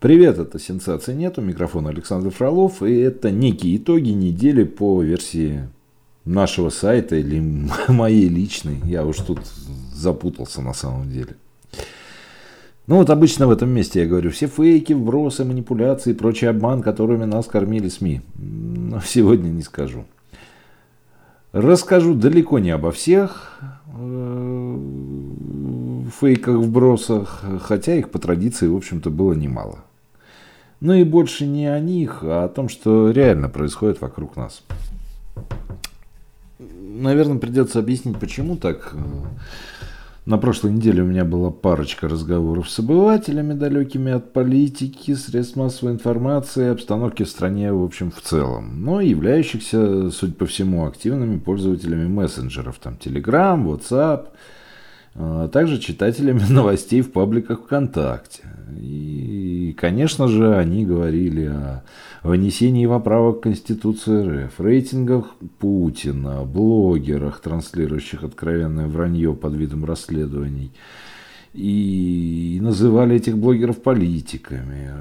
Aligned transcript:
Привет, 0.00 0.38
это 0.38 0.60
«Сенсации 0.60 1.12
нету», 1.12 1.40
микрофон 1.42 1.88
Александр 1.88 2.30
Фролов, 2.30 2.84
и 2.84 3.00
это 3.00 3.32
некие 3.32 3.78
итоги 3.78 4.10
недели 4.10 4.62
по 4.62 5.02
версии 5.02 5.68
нашего 6.24 6.70
сайта 6.70 7.16
или 7.16 7.40
моей 7.88 8.28
личной. 8.28 8.76
Я 8.84 9.04
уж 9.04 9.16
тут 9.16 9.40
запутался 9.92 10.62
на 10.62 10.72
самом 10.72 11.10
деле. 11.10 11.34
Ну 12.86 12.98
вот 12.98 13.10
обычно 13.10 13.48
в 13.48 13.50
этом 13.50 13.70
месте 13.70 14.02
я 14.02 14.06
говорю, 14.06 14.30
все 14.30 14.46
фейки, 14.46 14.92
вбросы, 14.92 15.44
манипуляции 15.44 16.12
и 16.12 16.14
прочий 16.14 16.46
обман, 16.46 16.80
которыми 16.80 17.24
нас 17.24 17.46
кормили 17.46 17.88
СМИ. 17.88 18.20
Но 18.36 19.00
сегодня 19.04 19.48
не 19.48 19.62
скажу. 19.62 20.04
Расскажу 21.50 22.14
далеко 22.14 22.60
не 22.60 22.70
обо 22.70 22.92
всех 22.92 23.58
э, 23.98 24.78
фейках, 26.20 26.54
вбросах, 26.54 27.42
хотя 27.62 27.96
их 27.96 28.10
по 28.10 28.20
традиции, 28.20 28.68
в 28.68 28.76
общем-то, 28.76 29.10
было 29.10 29.32
немало. 29.32 29.80
Ну 30.80 30.94
и 30.94 31.04
больше 31.04 31.46
не 31.46 31.66
о 31.66 31.80
них, 31.80 32.20
а 32.22 32.44
о 32.44 32.48
том, 32.48 32.68
что 32.68 33.10
реально 33.10 33.48
происходит 33.48 34.00
вокруг 34.00 34.36
нас. 34.36 34.62
Наверное, 36.58 37.38
придется 37.38 37.78
объяснить, 37.78 38.18
почему 38.18 38.56
так. 38.56 38.94
На 40.28 40.36
прошлой 40.36 40.72
неделе 40.72 41.02
у 41.02 41.06
меня 41.06 41.24
была 41.24 41.50
парочка 41.50 42.06
разговоров 42.06 42.68
с 42.68 42.78
обывателями, 42.80 43.54
далекими 43.54 44.12
от 44.12 44.34
политики, 44.34 45.14
средств 45.14 45.56
массовой 45.56 45.94
информации, 45.94 46.68
обстановки 46.68 47.22
в 47.22 47.30
стране, 47.30 47.72
в 47.72 47.82
общем, 47.82 48.10
в 48.10 48.20
целом, 48.20 48.84
но 48.84 49.00
являющихся, 49.00 50.10
судя 50.10 50.34
по 50.34 50.44
всему, 50.44 50.86
активными 50.86 51.38
пользователями 51.38 52.08
мессенджеров, 52.08 52.78
там, 52.78 52.98
Telegram, 53.02 53.64
WhatsApp, 53.64 54.26
а 55.14 55.48
также 55.48 55.78
читателями 55.78 56.42
новостей 56.48 57.00
в 57.00 57.12
пабликах 57.12 57.62
ВКонтакте. 57.62 58.42
И, 58.76 59.74
конечно 59.78 60.28
же, 60.28 60.56
они 60.56 60.84
говорили 60.84 61.46
о 61.46 61.82
внесении 62.22 62.86
поправок 62.86 63.38
в 63.38 63.40
Конституцию 63.40 64.46
РФ, 64.46 64.60
рейтингах 64.60 65.34
Путина, 65.58 66.44
блогерах, 66.44 67.40
транслирующих 67.40 68.24
откровенное 68.24 68.86
вранье 68.86 69.34
под 69.34 69.54
видом 69.54 69.84
расследований. 69.84 70.72
И 71.54 72.58
называли 72.60 73.16
этих 73.16 73.38
блогеров 73.38 73.82
политиками. 73.82 74.92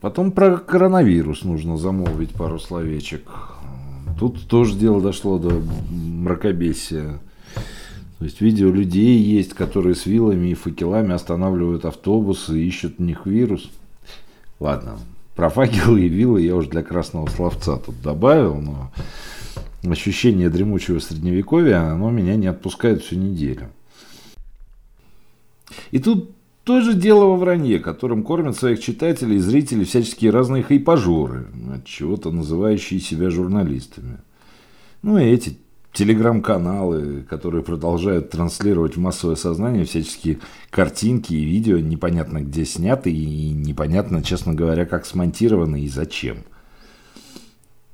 Потом 0.00 0.32
про 0.32 0.56
коронавирус 0.56 1.44
нужно 1.44 1.76
замолвить 1.76 2.30
пару 2.30 2.58
словечек. 2.58 3.22
Тут 4.18 4.48
тоже 4.48 4.76
дело 4.76 5.00
дошло 5.00 5.38
до 5.38 5.62
мракобесия. 5.90 7.20
То 8.18 8.24
есть 8.24 8.40
видео 8.40 8.70
людей 8.70 9.16
есть, 9.18 9.54
которые 9.54 9.94
с 9.94 10.06
вилами 10.06 10.48
и 10.48 10.54
факелами 10.54 11.14
останавливают 11.14 11.84
автобусы 11.84 12.58
и 12.58 12.66
ищут 12.66 12.98
в 12.98 13.02
них 13.02 13.26
вирус. 13.26 13.70
Ладно, 14.58 14.98
про 15.36 15.50
факелы 15.50 16.02
и 16.02 16.08
вилы 16.08 16.42
я 16.42 16.56
уже 16.56 16.68
для 16.68 16.82
красного 16.82 17.28
словца 17.28 17.76
тут 17.76 18.02
добавил, 18.02 18.56
но 18.56 18.90
ощущение 19.88 20.50
дремучего 20.50 20.98
средневековья, 20.98 21.92
оно 21.92 22.10
меня 22.10 22.34
не 22.34 22.48
отпускает 22.48 23.02
всю 23.02 23.16
неделю. 23.16 23.68
И 25.92 26.00
тут 26.00 26.32
тоже 26.64 26.94
дело 26.94 27.26
во 27.26 27.36
вранье, 27.36 27.78
которым 27.78 28.24
кормят 28.24 28.56
своих 28.56 28.80
читателей 28.80 29.36
и 29.36 29.40
зрителей 29.40 29.84
всяческие 29.84 30.32
разные 30.32 30.64
хайпажоры, 30.64 31.46
от 31.72 31.84
чего-то 31.84 32.32
называющие 32.32 32.98
себя 32.98 33.30
журналистами. 33.30 34.18
Ну 35.02 35.18
и 35.18 35.24
эти 35.24 35.56
телеграм-каналы, 35.98 37.24
которые 37.28 37.64
продолжают 37.64 38.30
транслировать 38.30 38.96
в 38.96 39.00
массовое 39.00 39.34
сознание 39.34 39.84
всяческие 39.84 40.38
картинки 40.70 41.32
и 41.32 41.44
видео, 41.44 41.78
непонятно 41.78 42.40
где 42.40 42.64
сняты 42.64 43.10
и 43.10 43.50
непонятно, 43.50 44.22
честно 44.22 44.54
говоря, 44.54 44.86
как 44.86 45.06
смонтированы 45.06 45.80
и 45.80 45.88
зачем. 45.88 46.44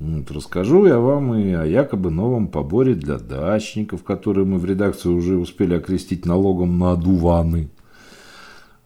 Вот, 0.01 0.31
расскажу 0.31 0.85
я 0.85 0.99
вам 0.99 1.35
и 1.35 1.53
о 1.53 1.65
якобы 1.65 2.11
новом 2.11 2.49
поборе 2.49 2.95
для 2.95 3.17
дачников, 3.17 4.05
который 4.05 4.45
мы 4.45 4.59
в 4.59 4.67
редакции 4.67 5.09
уже 5.09 5.39
успели 5.39 5.73
окрестить 5.73 6.27
налогом 6.27 6.79
на 6.79 6.97
дуваны. 6.97 7.71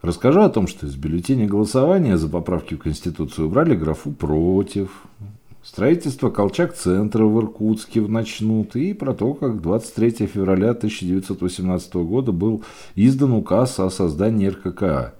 Расскажу 0.00 0.42
о 0.42 0.48
том, 0.48 0.68
что 0.68 0.86
из 0.86 0.94
бюллетеня 0.94 1.48
голосования 1.48 2.16
за 2.18 2.28
поправки 2.28 2.74
в 2.74 2.78
Конституцию 2.78 3.48
убрали 3.48 3.74
графу 3.74 4.12
«против», 4.12 4.90
Строительство 5.68 6.30
Колчак-центра 6.30 7.26
в 7.26 7.38
Иркутске 7.40 8.00
начнут 8.00 8.74
и 8.74 8.94
про 8.94 9.12
то, 9.12 9.34
как 9.34 9.60
23 9.60 10.26
февраля 10.26 10.70
1918 10.70 11.94
года 11.96 12.32
был 12.32 12.64
издан 12.94 13.32
указ 13.32 13.78
о 13.78 13.90
создании 13.90 14.46
РККА. 14.46 15.12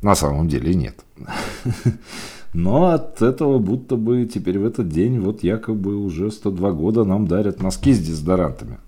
На 0.00 0.14
самом 0.14 0.48
деле 0.48 0.74
нет. 0.74 1.04
Но 2.54 2.86
от 2.86 3.20
этого 3.20 3.58
будто 3.58 3.96
бы 3.96 4.24
теперь 4.24 4.58
в 4.58 4.64
этот 4.64 4.88
день 4.88 5.20
вот 5.20 5.42
якобы 5.42 5.94
уже 5.94 6.30
102 6.30 6.72
года 6.72 7.04
нам 7.04 7.26
дарят 7.26 7.62
носки 7.62 7.92
с 7.92 7.98
дезодорантами. 7.98 8.78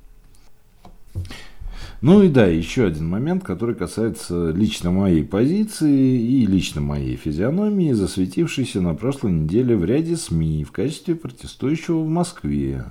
Ну 2.03 2.23
и 2.23 2.29
да, 2.29 2.47
еще 2.47 2.87
один 2.87 3.09
момент, 3.09 3.45
который 3.45 3.75
касается 3.75 4.53
лично 4.53 4.91
моей 4.91 5.23
позиции 5.23 6.19
и 6.19 6.47
лично 6.47 6.81
моей 6.81 7.17
физиономии, 7.17 7.93
засветившейся 7.93 8.81
на 8.81 8.95
прошлой 8.95 9.33
неделе 9.33 9.77
в 9.77 9.85
ряде 9.85 10.17
СМИ 10.17 10.65
в 10.65 10.73
качестве 10.73 11.15
протестующего 11.15 12.01
в 12.01 12.09
Москве. 12.09 12.87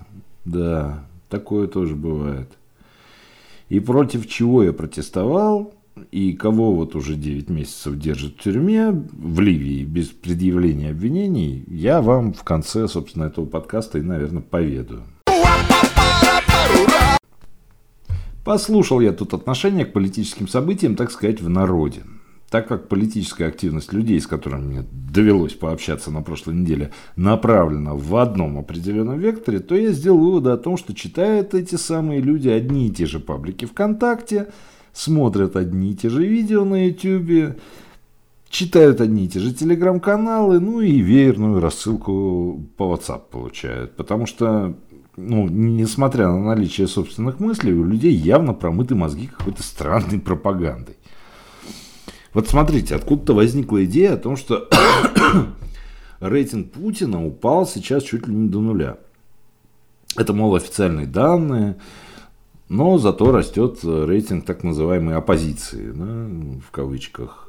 Да, 0.46 1.06
такое 1.28 1.68
тоже 1.68 1.96
бывает. 1.96 2.50
И 3.70 3.80
против 3.80 4.28
чего 4.28 4.62
я 4.64 4.74
протестовал, 4.74 5.74
и 6.12 6.34
кого 6.34 6.76
вот 6.76 6.96
уже 6.96 7.16
9 7.16 7.50
месяцев 7.50 7.98
держат 7.98 8.34
в 8.34 8.44
тюрьме 8.44 8.92
в 8.92 9.40
Ливии 9.40 9.84
без 9.86 10.08
предъявления 10.08 10.92
обвинений, 10.92 11.64
я 11.68 12.02
вам 12.02 12.34
в 12.34 12.44
конце, 12.44 12.88
собственно, 12.88 13.24
этого 13.24 13.46
подкаста 13.46 13.98
и, 13.98 14.02
наверное, 14.02 14.44
поведаю. 14.44 15.02
Послушал 18.50 19.00
я 19.00 19.14
тут 19.14 19.36
отношение 19.36 19.86
к 19.86 19.94
политическим 19.94 20.48
событиям, 20.48 20.96
так 20.96 21.12
сказать, 21.12 21.40
в 21.40 21.48
народе. 21.50 22.02
Так 22.50 22.68
как 22.68 22.88
политическая 22.88 23.46
активность 23.46 23.94
людей, 23.94 24.20
с 24.20 24.26
которыми 24.26 24.66
мне 24.66 24.86
довелось 24.92 25.54
пообщаться 25.54 26.10
на 26.10 26.24
прошлой 26.24 26.56
неделе, 26.56 26.90
направлена 27.16 27.94
в 27.94 28.16
одном 28.16 28.58
определенном 28.58 29.20
векторе, 29.20 29.60
то 29.60 29.76
я 29.76 29.92
сделал 29.92 30.18
выводы 30.18 30.50
о 30.50 30.58
том, 30.58 30.78
что 30.78 30.96
читают 30.96 31.54
эти 31.54 31.76
самые 31.76 32.22
люди 32.22 32.50
одни 32.50 32.88
и 32.88 32.92
те 32.92 33.06
же 33.06 33.20
паблики 33.20 33.66
ВКонтакте, 33.66 34.48
смотрят 34.94 35.56
одни 35.56 35.92
и 35.92 35.96
те 35.96 36.10
же 36.10 36.26
видео 36.26 36.66
на 36.66 36.88
YouTube, 36.88 37.56
читают 38.50 39.00
одни 39.00 39.26
и 39.26 39.30
те 39.30 39.40
же 39.40 39.54
телеграм-каналы, 39.54 40.60
ну 40.60 40.82
и 40.82 41.02
веерную 41.02 41.60
рассылку 41.60 42.66
по 42.78 42.96
WhatsApp 42.96 43.22
получают. 43.30 43.96
Потому 43.96 44.26
что 44.26 44.76
ну, 45.20 45.48
несмотря 45.48 46.28
на 46.28 46.40
наличие 46.40 46.88
собственных 46.88 47.40
мыслей, 47.40 47.74
у 47.74 47.84
людей 47.84 48.14
явно 48.14 48.54
промыты 48.54 48.96
мозги 48.96 49.28
какой-то 49.28 49.64
странной 49.64 50.20
пропагандой. 50.20 50.96
Вот 52.34 52.48
смотрите, 52.48 52.96
откуда-то 52.96 53.34
возникла 53.34 53.84
идея 53.86 54.14
о 54.14 54.18
том, 54.18 54.38
что 54.38 54.70
рейтинг 56.20 56.72
Путина 56.72 57.26
упал 57.26 57.68
сейчас 57.68 58.04
чуть 58.04 58.28
ли 58.28 58.34
не 58.34 58.50
до 58.50 58.62
нуля. 58.62 58.98
Это, 60.16 60.34
мол, 60.34 60.56
официальные 60.56 61.08
данные, 61.08 61.78
но 62.68 62.98
зато 62.98 63.32
растет 63.32 63.80
рейтинг 63.84 64.46
так 64.46 64.64
называемой 64.64 65.16
оппозиции, 65.16 65.92
да, 65.92 66.62
в 66.66 66.72
кавычках 66.72 67.49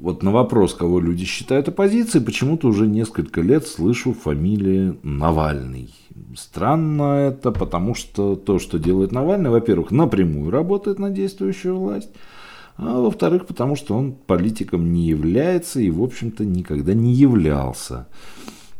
вот 0.00 0.22
на 0.22 0.30
вопрос, 0.30 0.74
кого 0.74 1.00
люди 1.00 1.24
считают 1.24 1.68
оппозицией, 1.68 2.24
почему-то 2.24 2.68
уже 2.68 2.86
несколько 2.86 3.40
лет 3.40 3.66
слышу 3.66 4.12
фамилии 4.12 4.98
Навальный. 5.02 5.94
Странно 6.36 7.28
это, 7.28 7.50
потому 7.50 7.94
что 7.94 8.36
то, 8.36 8.58
что 8.58 8.78
делает 8.78 9.12
Навальный, 9.12 9.50
во-первых, 9.50 9.90
напрямую 9.90 10.50
работает 10.50 10.98
на 10.98 11.10
действующую 11.10 11.76
власть, 11.76 12.10
а 12.76 13.00
во-вторых, 13.00 13.46
потому 13.46 13.74
что 13.74 13.96
он 13.96 14.12
политиком 14.12 14.92
не 14.92 15.06
является 15.06 15.80
и, 15.80 15.90
в 15.90 16.02
общем-то, 16.02 16.44
никогда 16.44 16.94
не 16.94 17.12
являлся. 17.12 18.06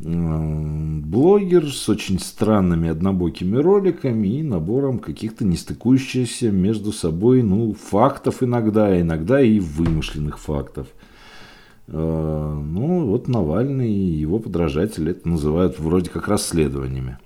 Блогер 0.01 1.73
с 1.73 1.89
очень 1.89 2.21
странными 2.21 2.89
однобокими 2.89 3.57
роликами 3.57 4.29
и 4.29 4.43
набором 4.45 5.01
каких-то 5.01 5.45
нестыкующихся 5.45 6.53
между 6.53 6.93
собой 6.93 7.43
ну, 7.43 7.75
фактов 7.75 8.43
иногда, 8.43 8.87
а 8.87 9.01
иногда 9.01 9.41
и 9.41 9.59
вымышленных 9.59 10.39
фактов. 10.39 10.87
Э, 11.89 11.93
ну, 11.93 13.07
вот 13.07 13.27
Навальный 13.27 13.91
и 13.91 14.21
его 14.21 14.39
подражатели 14.39 15.11
это 15.11 15.29
называют 15.29 15.81
вроде 15.81 16.11
как 16.11 16.29
расследованиями. 16.29 17.19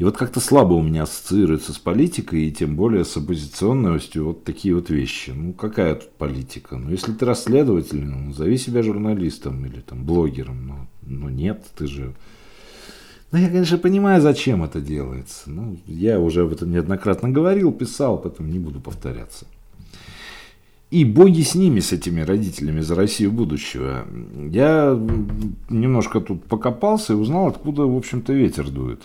И 0.00 0.04
вот 0.04 0.16
как-то 0.16 0.40
слабо 0.40 0.72
у 0.72 0.82
меня 0.82 1.02
ассоциируется 1.02 1.74
с 1.74 1.78
политикой, 1.78 2.44
и 2.44 2.50
тем 2.50 2.74
более 2.74 3.04
с 3.04 3.14
оппозиционностью 3.18 4.28
вот 4.28 4.44
такие 4.44 4.74
вот 4.74 4.88
вещи. 4.88 5.28
Ну, 5.28 5.52
какая 5.52 5.94
тут 5.94 6.10
политика? 6.12 6.78
Ну, 6.78 6.90
если 6.90 7.12
ты 7.12 7.26
расследователь, 7.26 8.02
ну, 8.02 8.28
назови 8.28 8.56
себя 8.56 8.82
журналистом 8.82 9.66
или 9.66 9.80
там 9.80 10.06
блогером. 10.06 10.66
Но, 10.66 10.86
но 11.02 11.28
нет, 11.28 11.66
ты 11.76 11.86
же... 11.86 12.14
Ну, 13.30 13.38
я, 13.40 13.48
конечно, 13.48 13.76
понимаю, 13.76 14.22
зачем 14.22 14.64
это 14.64 14.80
делается. 14.80 15.50
Ну, 15.50 15.76
я 15.84 16.18
уже 16.18 16.44
об 16.44 16.52
этом 16.52 16.70
неоднократно 16.70 17.28
говорил, 17.28 17.70
писал, 17.70 18.16
поэтому 18.16 18.48
не 18.48 18.58
буду 18.58 18.80
повторяться. 18.80 19.44
И 20.90 21.04
боги 21.04 21.42
с 21.42 21.54
ними, 21.54 21.80
с 21.80 21.92
этими 21.92 22.22
родителями 22.22 22.80
за 22.80 22.94
Россию 22.94 23.32
будущего. 23.32 24.06
Я 24.50 24.98
немножко 25.68 26.22
тут 26.22 26.42
покопался 26.44 27.12
и 27.12 27.16
узнал, 27.16 27.48
откуда, 27.48 27.82
в 27.82 27.94
общем-то, 27.94 28.32
ветер 28.32 28.70
дует. 28.70 29.02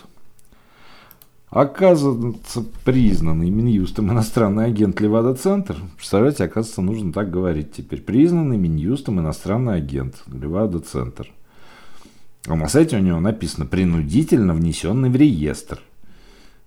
Оказывается, 1.56 2.66
признанный 2.84 3.48
Минюстом 3.48 4.12
иностранный 4.12 4.66
агент 4.66 5.00
Левада-центр, 5.00 5.76
представляете, 5.96 6.44
оказывается, 6.44 6.82
нужно 6.82 7.14
так 7.14 7.30
говорить 7.30 7.72
теперь, 7.72 8.02
признанный 8.02 8.58
Минюстом 8.58 9.20
иностранный 9.20 9.76
агент 9.76 10.16
Левада-центр. 10.26 11.32
А 12.46 12.56
на 12.56 12.68
сайте 12.68 12.98
у 12.98 13.00
него 13.00 13.20
написано 13.20 13.64
«принудительно 13.64 14.52
внесенный 14.52 15.08
в 15.08 15.16
реестр». 15.16 15.80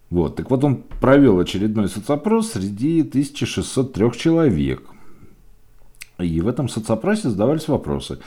Вот, 0.10 0.38
так 0.38 0.50
вот 0.50 0.64
он 0.64 0.78
провел 1.00 1.38
очередной 1.38 1.88
соцопрос 1.88 2.54
среди 2.54 3.02
1603 3.02 4.12
человек– 4.14 4.82
и 6.18 6.42
в 6.42 6.48
этом 6.48 6.68
соцопросе 6.68 7.30
задавались 7.30 7.68
вопросы. 7.68 8.18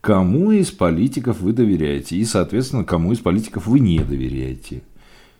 Кому 0.00 0.50
из 0.50 0.72
политиков 0.72 1.40
вы 1.40 1.52
доверяете? 1.52 2.16
И, 2.16 2.24
соответственно, 2.24 2.84
кому 2.84 3.12
из 3.12 3.20
политиков 3.20 3.68
вы 3.68 3.78
не 3.78 4.00
доверяете? 4.00 4.82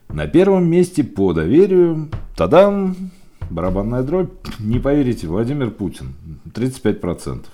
На 0.09 0.27
первом 0.27 0.67
месте 0.67 1.03
по 1.03 1.33
доверию, 1.33 2.09
тадам, 2.35 2.95
барабанная 3.51 4.01
дробь, 4.01 4.31
не 4.59 4.79
поверите, 4.79 5.27
Владимир 5.27 5.69
Путин, 5.69 6.15
35%. 6.51 7.45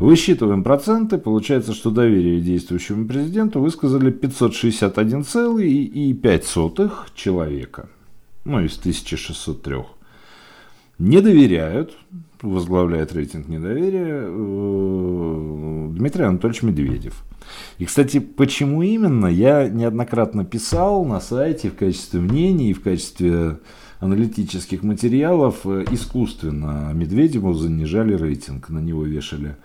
Высчитываем 0.00 0.64
проценты, 0.64 1.18
получается, 1.18 1.72
что 1.72 1.90
доверие 1.90 2.40
действующему 2.40 3.06
президенту 3.06 3.60
высказали 3.60 4.12
561,5 4.12 6.90
человека, 7.14 7.88
ну, 8.44 8.60
из 8.60 8.76
1603. 8.78 9.95
Не 10.98 11.20
доверяют, 11.20 11.96
возглавляет 12.42 13.12
рейтинг 13.12 13.48
недоверия 13.48 14.24
э, 14.26 15.88
Дмитрий 15.90 16.24
Анатольевич 16.24 16.62
Медведев. 16.62 17.22
И, 17.78 17.84
кстати, 17.84 18.18
почему 18.18 18.82
именно, 18.82 19.26
я 19.26 19.68
неоднократно 19.68 20.44
писал 20.44 21.04
на 21.04 21.20
сайте 21.20 21.70
в 21.70 21.76
качестве 21.76 22.20
мнений 22.20 22.72
в 22.72 22.82
качестве 22.82 23.58
аналитических 24.00 24.82
материалов 24.82 25.60
э, 25.64 25.84
искусственно 25.90 26.92
Медведеву 26.94 27.52
занижали 27.52 28.14
рейтинг, 28.14 28.68
на 28.70 28.78
него 28.78 29.04
вешали 29.04 29.56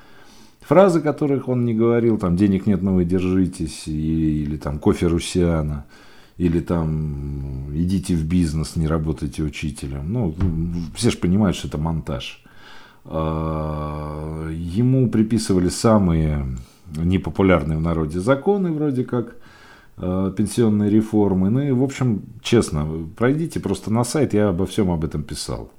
фразы, 0.71 1.01
которых 1.01 1.49
он 1.49 1.65
не 1.65 1.73
говорил, 1.73 2.17
там 2.17 2.37
«денег 2.37 2.65
нет, 2.65 2.81
но 2.81 2.93
вы 2.93 3.03
держитесь», 3.03 3.87
или 3.87 4.55
там 4.55 4.79
«кофе 4.79 5.07
Русиана» 5.07 5.85
или 6.37 6.59
там 6.59 7.75
идите 7.75 8.15
в 8.15 8.25
бизнес, 8.25 8.75
не 8.75 8.87
работайте 8.87 9.43
учителем. 9.43 10.11
Ну, 10.11 10.35
все 10.95 11.11
же 11.11 11.17
понимают, 11.17 11.55
что 11.55 11.67
это 11.67 11.77
монтаж. 11.77 12.43
А, 13.05 14.49
ему 14.49 15.09
приписывали 15.09 15.69
самые 15.69 16.45
непопулярные 16.95 17.77
в 17.77 17.81
народе 17.81 18.19
законы, 18.19 18.71
вроде 18.71 19.03
как 19.03 19.35
а, 19.97 20.31
пенсионные 20.31 20.89
реформы. 20.89 21.49
Ну 21.49 21.61
и, 21.61 21.71
в 21.71 21.83
общем, 21.83 22.23
честно, 22.41 22.87
пройдите 23.15 23.59
просто 23.59 23.91
на 23.91 24.03
сайт, 24.03 24.33
я 24.33 24.49
обо 24.49 24.65
всем 24.65 24.91
об 24.91 25.03
этом 25.03 25.23
писал. 25.23 25.71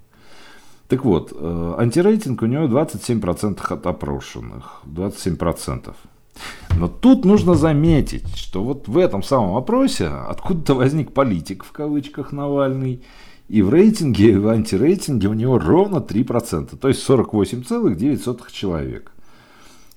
Так 0.88 1.04
вот, 1.04 1.32
а, 1.34 1.76
антирейтинг 1.78 2.42
у 2.42 2.46
него 2.46 2.66
27% 2.66 3.60
от 3.72 3.86
опрошенных. 3.86 4.82
27%. 4.84 5.94
Но 6.78 6.88
тут 6.88 7.24
нужно 7.24 7.54
заметить, 7.54 8.36
что 8.36 8.62
вот 8.64 8.88
в 8.88 8.96
этом 8.96 9.22
самом 9.22 9.56
опросе 9.56 10.06
откуда-то 10.06 10.74
возник 10.74 11.12
политик, 11.12 11.64
в 11.64 11.72
кавычках, 11.72 12.32
Навальный, 12.32 13.02
и 13.48 13.60
в 13.62 13.70
рейтинге, 13.70 14.32
и 14.32 14.36
в 14.36 14.48
антирейтинге 14.48 15.28
у 15.28 15.34
него 15.34 15.58
ровно 15.58 15.96
3%, 15.96 16.76
то 16.76 16.88
есть 16.88 17.08
48,9 17.08 18.52
человек. 18.52 19.12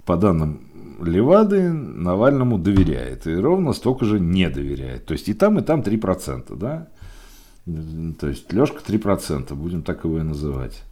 По 0.06 0.18
данным 0.18 0.60
Левады, 1.02 1.72
Навальному 1.72 2.58
доверяет, 2.58 3.28
и 3.28 3.36
ровно 3.36 3.74
столько 3.74 4.06
же 4.06 4.20
не 4.20 4.50
доверяет. 4.50 5.06
То 5.06 5.14
есть 5.14 5.30
и 5.30 5.34
там, 5.34 5.60
и 5.60 5.62
там 5.62 5.82
3%, 5.82 6.56
да? 6.56 6.88
То 8.20 8.28
есть 8.28 8.52
Лешка 8.54 8.80
3%, 8.86 9.54
будем 9.56 9.82
так 9.82 10.04
его 10.04 10.20
и 10.20 10.24
называть. 10.24 10.84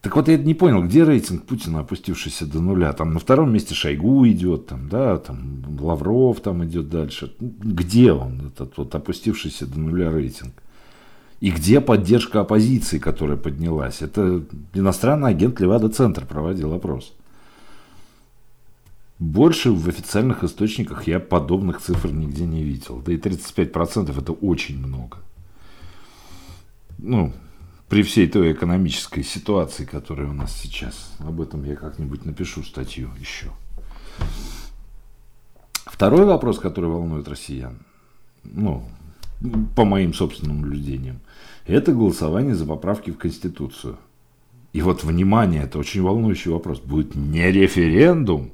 Так 0.00 0.14
вот, 0.14 0.28
я 0.28 0.38
не 0.38 0.54
понял, 0.54 0.84
где 0.84 1.02
рейтинг 1.02 1.44
Путина, 1.44 1.80
опустившийся 1.80 2.46
до 2.46 2.60
нуля? 2.60 2.92
Там 2.92 3.14
на 3.14 3.18
втором 3.18 3.52
месте 3.52 3.74
Шойгу 3.74 4.28
идет, 4.28 4.66
там, 4.66 4.88
да, 4.88 5.18
там 5.18 5.64
Лавров 5.80 6.40
там 6.40 6.64
идет 6.64 6.88
дальше. 6.88 7.34
Где 7.40 8.12
он, 8.12 8.46
этот 8.46 8.76
вот 8.76 8.94
опустившийся 8.94 9.66
до 9.66 9.80
нуля 9.80 10.10
рейтинг? 10.10 10.52
И 11.40 11.50
где 11.50 11.80
поддержка 11.80 12.40
оппозиции, 12.40 12.98
которая 12.98 13.36
поднялась? 13.36 14.02
Это 14.02 14.44
иностранный 14.72 15.30
агент 15.30 15.60
Левада-центр 15.60 16.26
проводил 16.26 16.72
опрос. 16.72 17.12
Больше 19.18 19.72
в 19.72 19.88
официальных 19.88 20.44
источниках 20.44 21.08
я 21.08 21.18
подобных 21.18 21.80
цифр 21.80 22.12
нигде 22.12 22.46
не 22.46 22.62
видел. 22.62 23.02
Да 23.04 23.12
и 23.12 23.16
35% 23.16 24.16
это 24.16 24.32
очень 24.32 24.78
много. 24.78 25.18
Ну, 26.98 27.32
при 27.88 28.02
всей 28.02 28.28
той 28.28 28.52
экономической 28.52 29.22
ситуации, 29.22 29.84
которая 29.84 30.28
у 30.28 30.32
нас 30.32 30.54
сейчас. 30.54 31.12
Об 31.18 31.40
этом 31.40 31.64
я 31.64 31.74
как-нибудь 31.74 32.24
напишу 32.24 32.62
статью 32.62 33.08
еще. 33.18 33.48
Второй 35.86 36.26
вопрос, 36.26 36.58
который 36.58 36.90
волнует 36.90 37.28
россиян, 37.28 37.78
ну, 38.44 38.84
по 39.74 39.84
моим 39.84 40.12
собственным 40.12 40.60
наблюдениям, 40.60 41.20
это 41.66 41.92
голосование 41.92 42.54
за 42.54 42.66
поправки 42.66 43.10
в 43.10 43.18
Конституцию. 43.18 43.98
И 44.72 44.82
вот, 44.82 45.02
внимание, 45.02 45.62
это 45.62 45.78
очень 45.78 46.02
волнующий 46.02 46.50
вопрос. 46.50 46.80
Будет 46.80 47.14
не 47.14 47.50
референдум, 47.50 48.50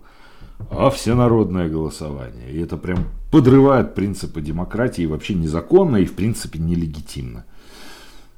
а 0.71 0.91
всенародное 0.91 1.69
голосование. 1.69 2.53
И 2.53 2.61
это 2.61 2.77
прям 2.77 3.09
подрывает 3.33 3.95
принципы 3.95 4.41
демократии, 4.41 5.07
вообще 5.07 5.35
незаконно 5.35 5.97
и, 5.97 6.05
в 6.05 6.15
принципе, 6.15 6.61
нелегитимно. 6.61 7.45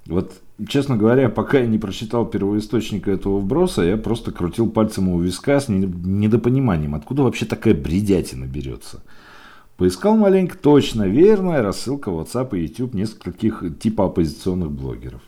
Вот, 0.07 0.41
честно 0.69 0.97
говоря, 0.97 1.29
пока 1.29 1.59
я 1.59 1.67
не 1.67 1.79
прочитал 1.79 2.27
первоисточника 2.27 3.11
этого 3.11 3.39
вброса, 3.39 3.83
я 3.83 3.97
просто 3.97 4.33
крутил 4.33 4.71
пальцем 4.71 5.09
у 5.09 5.21
виска 5.21 5.61
с 5.61 5.69
недопониманием, 5.69 6.95
откуда 6.95 7.23
вообще 7.23 7.45
такая 7.45 7.75
бредятина 7.75 8.45
берется. 8.45 9.03
Поискал 9.77 10.17
маленько 10.17 10.57
точно, 10.57 11.03
верная 11.03 11.63
рассылка 11.63 12.09
WhatsApp 12.09 12.57
и 12.57 12.63
YouTube 12.63 12.95
нескольких 12.95 13.63
типа 13.79 14.07
оппозиционных 14.07 14.71
блогеров. 14.71 15.21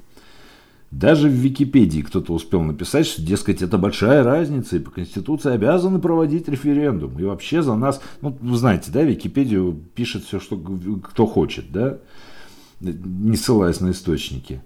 Даже 0.91 1.29
в 1.29 1.33
Википедии 1.33 2.01
кто-то 2.01 2.33
успел 2.33 2.63
написать, 2.63 3.07
что, 3.07 3.21
дескать, 3.21 3.61
это 3.61 3.77
большая 3.77 4.23
разница, 4.23 4.77
и 4.77 4.81
по 4.81 4.91
Конституции 4.91 5.53
обязаны 5.53 5.99
проводить 5.99 6.49
референдум. 6.49 7.19
И 7.19 7.25
вообще 7.25 7.61
за 7.61 7.75
нас, 7.75 8.01
ну, 8.23 8.35
вы 8.41 8.57
знаете, 8.57 8.91
да, 8.91 9.03
Википедию 9.03 9.79
пишет 9.95 10.25
все, 10.25 10.41
что 10.41 10.57
кто 10.57 11.27
хочет, 11.27 11.71
да, 11.71 11.99
не 12.81 13.37
ссылаясь 13.37 13.81
на 13.81 13.91
источники. 13.91 14.63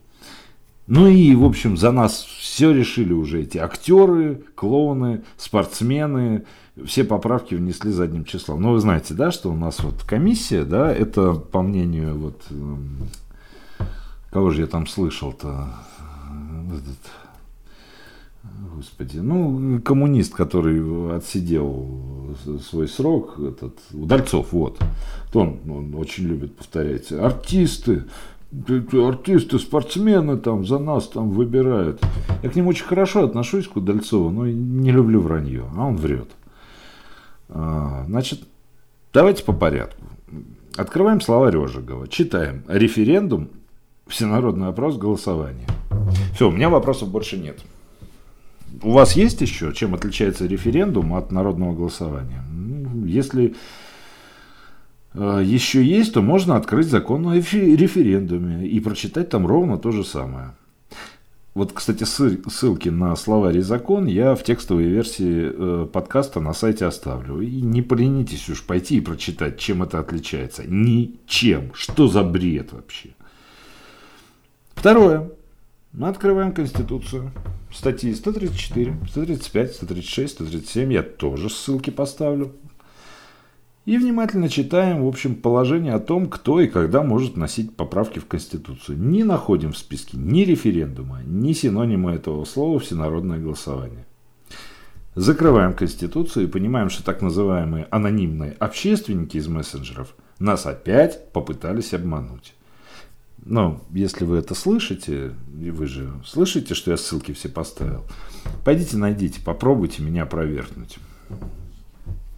Ну 0.87 1.07
и, 1.07 1.35
в 1.35 1.45
общем, 1.45 1.77
за 1.77 1.93
нас 1.93 2.23
все 2.23 2.73
решили 2.73 3.13
уже 3.13 3.43
эти 3.43 3.59
актеры, 3.59 4.43
клоуны, 4.55 5.23
спортсмены, 5.37 6.45
все 6.85 7.05
поправки 7.05 7.55
внесли 7.55 7.93
задним 7.93 8.25
числом. 8.25 8.63
Но 8.63 8.73
вы 8.73 8.81
знаете, 8.81 9.15
да, 9.15 9.31
что 9.31 9.51
у 9.51 9.57
нас 9.57 9.83
вот 9.83 10.03
комиссия, 10.03 10.65
да, 10.65 10.93
это 10.93 11.35
по 11.35 11.63
мнению 11.63 12.19
вот 12.19 12.43
эм, 12.51 13.09
кого 14.31 14.51
же 14.51 14.63
я 14.63 14.67
там 14.67 14.87
слышал-то, 14.87 15.69
господи, 18.75 19.19
ну 19.19 19.81
коммунист, 19.83 20.35
который 20.35 21.17
отсидел 21.17 22.35
свой 22.69 22.89
срок, 22.89 23.39
этот 23.39 23.79
Удальцов, 23.93 24.53
вот, 24.53 24.81
он, 25.35 25.61
он 25.69 25.95
очень 25.95 26.25
любит 26.25 26.57
повторять, 26.57 27.13
артисты, 27.13 28.05
артисты, 28.53 29.59
спортсмены 29.59 30.37
там 30.37 30.67
за 30.67 30.79
нас 30.79 31.09
там 31.09 31.31
выбирают. 31.31 32.03
Я 32.43 32.51
к 32.51 32.57
нему 32.57 32.71
очень 32.71 32.85
хорошо 32.85 33.25
отношусь, 33.25 33.67
к 33.67 33.77
Удальцову, 33.77 34.31
но 34.31 34.47
не 34.47 34.91
люблю 34.91 35.21
вранье, 35.21 35.65
а 35.77 35.87
он 35.87 35.97
врет. 35.97 36.29
А, 37.49 38.05
значит, 38.07 38.41
давайте 39.13 39.45
по 39.45 39.53
порядку. 39.53 40.03
Открываем 40.77 41.21
слова 41.21 41.51
Режигова. 41.51 42.09
Читаем. 42.09 42.65
Референдум, 42.69 43.49
всенародный 44.07 44.69
опрос, 44.69 44.97
голосование. 44.97 45.67
Все, 46.35 46.49
у 46.49 46.53
меня 46.53 46.71
вопросов 46.71 47.11
больше 47.11 47.39
нет. 47.39 47.59
У 48.83 48.93
вас 48.93 49.13
есть 49.17 49.41
еще, 49.41 49.73
чем 49.75 49.95
отличается 49.95 50.47
референдум 50.47 51.15
от 51.15 51.31
народного 51.31 51.75
голосования? 51.75 52.43
Ну, 52.51 53.05
если 53.05 53.55
еще 55.15 55.85
есть, 55.85 56.15
то 56.15 56.23
можно 56.23 56.57
открыть 56.57 56.87
закон 56.87 57.29
о 57.29 57.37
референдуме 57.37 58.67
и 58.67 58.81
прочитать 58.81 59.29
там 59.29 59.47
ровно 59.47 59.79
то 59.79 59.91
же 59.91 60.05
самое. 60.05 60.55
Вот, 61.55 61.75
кстати, 61.75 62.05
ссылки 62.05 62.89
на 62.89 63.15
словарь 63.15 63.59
и 63.59 63.61
закон 63.61 64.07
я 64.07 64.35
в 64.35 64.43
текстовой 64.43 64.85
версии 64.85 65.51
э, 65.53 65.87
подкаста 65.87 66.41
на 66.41 66.55
сайте 66.55 66.87
оставлю. 66.87 67.43
И 67.43 67.61
не 67.61 67.83
поленитесь 67.83 68.49
уж 68.49 68.65
пойти 68.65 68.97
и 68.97 69.01
прочитать, 69.03 69.59
чем 69.59 69.83
это 69.83 69.99
отличается. 69.99 70.65
Ничем. 70.67 71.71
Что 71.75 72.09
за 72.09 72.23
бред 72.23 72.73
вообще? 72.73 73.11
Второе. 74.75 75.31
Мы 75.93 76.09
открываем 76.09 76.53
Конституцию. 76.53 77.33
Статьи 77.71 78.15
134, 78.15 78.97
135, 79.11 79.75
136, 79.75 80.33
137. 80.33 80.91
Я 80.91 81.03
тоже 81.03 81.51
ссылки 81.51 81.91
поставлю. 81.91 82.53
И 83.85 83.99
внимательно 83.99 84.49
читаем, 84.49 85.03
в 85.03 85.09
общем, 85.09 85.35
положение 85.35 85.95
о 85.95 85.99
том, 85.99 86.29
кто 86.29 86.61
и 86.61 86.69
когда 86.69 87.03
может 87.03 87.35
вносить 87.35 87.75
поправки 87.75 88.21
в 88.21 88.27
Конституцию. 88.27 88.99
Не 88.99 89.25
находим 89.25 89.73
в 89.73 89.79
списке 89.79 90.17
ни 90.17 90.43
референдума, 90.43 91.23
ни 91.25 91.53
синонима 91.53 92.15
этого 92.15 92.45
слова 92.45 92.79
всенародное 92.79 93.41
голосование. 93.41 94.07
Закрываем 95.17 95.75
Конституцию 95.75 96.45
и 96.45 96.51
понимаем, 96.51 96.91
что 96.91 97.03
так 97.03 97.23
называемые 97.23 97.89
анонимные 97.91 98.53
общественники 98.53 99.37
из 99.37 99.49
мессенджеров 99.49 100.15
нас 100.39 100.65
опять 100.65 101.33
попытались 101.33 101.93
обмануть. 101.93 102.55
Но 103.45 103.83
если 103.91 104.25
вы 104.25 104.37
это 104.37 104.55
слышите, 104.55 105.33
и 105.61 105.71
вы 105.73 105.87
же 105.87 106.13
слышите, 106.25 106.75
что 106.75 106.93
я 106.93 106.97
ссылки 106.97 107.33
все 107.33 107.49
поставил, 107.49 108.05
пойдите 108.65 108.97
найдите, 108.97 109.41
попробуйте 109.41 110.03
меня 110.03 110.23
опровергнуть. 110.23 110.99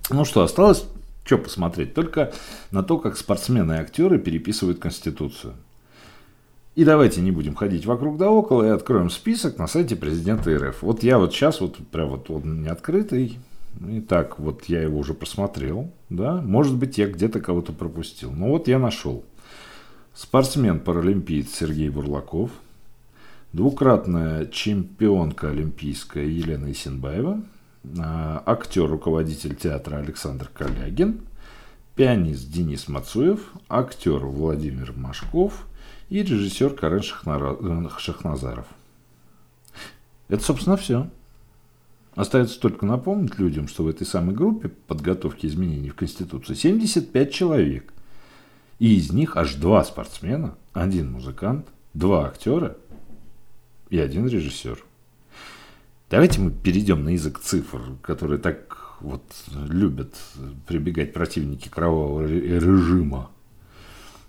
Ну 0.09 0.25
что, 0.25 0.43
осталось 0.43 0.87
что 1.25 1.39
посмотреть? 1.39 1.95
Только 1.95 2.33
на 2.71 2.83
то, 2.83 2.99
как 2.99 3.17
спортсмены 3.17 3.73
и 3.73 3.77
актеры 3.77 4.19
переписывают 4.19 4.79
Конституцию. 4.79 5.55
И 6.75 6.85
давайте 6.85 7.23
не 7.23 7.31
будем 7.31 7.55
ходить 7.55 7.87
вокруг 7.87 8.19
да 8.19 8.31
около 8.31 8.65
и 8.65 8.69
откроем 8.69 9.09
список 9.09 9.59
на 9.59 9.67
сайте 9.67 9.97
президента 9.97 10.55
РФ. 10.55 10.83
Вот 10.83 11.03
я 11.03 11.19
вот 11.19 11.33
сейчас, 11.33 11.61
вот 11.61 11.79
прям 11.89 12.11
вот 12.11 12.29
он 12.31 12.63
не 12.63 12.69
открытый. 12.69 13.39
Итак, 13.81 14.39
вот 14.39 14.65
я 14.67 14.83
его 14.83 14.99
уже 14.99 15.15
просмотрел. 15.15 15.91
Да? 16.11 16.43
Может 16.43 16.77
быть, 16.77 16.99
я 16.99 17.07
где-то 17.07 17.41
кого-то 17.41 17.73
пропустил. 17.73 18.31
Но 18.33 18.49
вот 18.49 18.69
я 18.69 18.79
нашел. 18.79 19.25
Спортсмен-паралимпиец 20.15 21.49
Сергей 21.55 21.89
Бурлаков. 21.89 22.51
Двукратная 23.53 24.47
чемпионка 24.47 25.51
олимпийская 25.51 26.25
Елена 26.27 26.71
Исенбаева– 26.71 27.41
актер, 28.47 28.87
руководитель 28.87 29.55
театра 29.55 29.97
Александр 29.97 30.49
Калягин, 30.53 31.21
пианист 31.95 32.51
Денис 32.51 32.89
Мацуев, 32.89 33.53
актер 33.69 34.19
Владимир 34.19 34.93
Машков 34.93 35.67
и 36.09 36.23
режиссер 36.23 36.71
Карен 36.75 37.03
э, 37.03 37.89
Шахназаров. 37.99 38.67
Это, 40.29 40.43
собственно, 40.43 40.77
все. 40.77 41.09
Остается 42.15 42.61
только 42.61 42.87
напомнить 42.87 43.39
людям, 43.39 43.69
что 43.69 43.85
в 43.85 43.89
этой 43.89 44.07
самой 44.07 44.35
группе 44.35 44.69
подготовки 44.69 45.47
изменений 45.47 45.91
в 45.91 45.97
Конституцию 45.97 46.57
75 46.57 47.33
человек. 47.33 47.93
И 48.79 48.97
из 48.97 49.13
них 49.13 49.37
аж 49.37 49.55
два 49.55 49.85
спортсмена, 49.85 50.57
один 50.73 51.13
музыкант, 51.13 51.67
два 51.93 52.27
актера 52.27 52.77
и 53.91 53.99
один 53.99 54.27
режиссер. 54.27 54.85
Давайте 56.11 56.41
мы 56.41 56.51
перейдем 56.51 57.03
на 57.05 57.11
язык 57.11 57.41
цифр, 57.41 57.81
которые 58.03 58.39
так 58.39 58.99
вот 59.01 59.25
любят 59.69 60.15
прибегать 60.67 61.13
противники 61.13 61.69
кровавого 61.69 62.27
режима. 62.27 63.31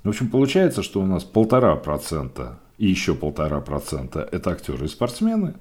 В 0.03 0.09
общем, 0.09 0.29
получается, 0.29 0.83
что 0.83 1.01
у 1.01 1.05
нас 1.05 1.23
полтора 1.23 1.75
процента 1.75 2.59
и 2.77 2.87
еще 2.87 3.15
полтора 3.15 3.61
процента 3.61 4.27
это 4.31 4.51
актеры 4.51 4.85
и 4.85 4.89
спортсмены, 4.89 5.55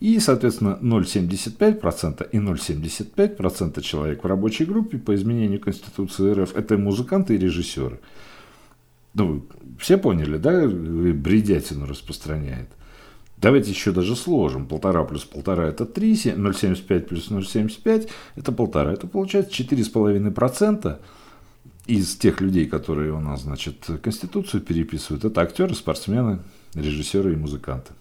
и, 0.00 0.18
соответственно, 0.18 0.78
0,75% 0.82 2.28
и 2.30 2.38
0,75% 2.38 3.80
человек 3.82 4.24
в 4.24 4.26
рабочей 4.26 4.64
группе 4.64 4.98
по 4.98 5.14
изменению 5.14 5.60
Конституции 5.60 6.32
РФ– 6.32 6.54
это 6.56 6.76
музыканты 6.76 7.34
и 7.36 7.38
режиссеры. 7.38 8.00
Ну, 9.14 9.46
все 9.78 9.98
поняли, 9.98 10.38
да, 10.38 10.66
бредятину 10.66 11.86
распространяет. 11.86 12.68
Давайте 13.42 13.70
еще 13.70 13.90
даже 13.90 14.14
сложим. 14.14 14.66
Полтора 14.66 15.02
плюс 15.02 15.24
полтора 15.24 15.66
это 15.66 15.84
3, 15.84 16.12
0,75 16.12 17.00
плюс 17.00 17.28
0,75 17.28 18.08
это 18.36 18.52
полтора. 18.52 18.92
Это 18.92 19.08
получается 19.08 19.50
4,5% 19.62 20.98
из 21.86 22.16
тех 22.16 22.40
людей, 22.40 22.66
которые 22.66 23.12
у 23.12 23.18
нас, 23.18 23.42
значит, 23.42 23.84
Конституцию 24.00 24.62
переписывают. 24.62 25.24
Это 25.24 25.40
актеры, 25.40 25.74
спортсмены, 25.74 26.38
режиссеры 26.74 27.32
и 27.32 27.36
музыканты. 27.36 27.92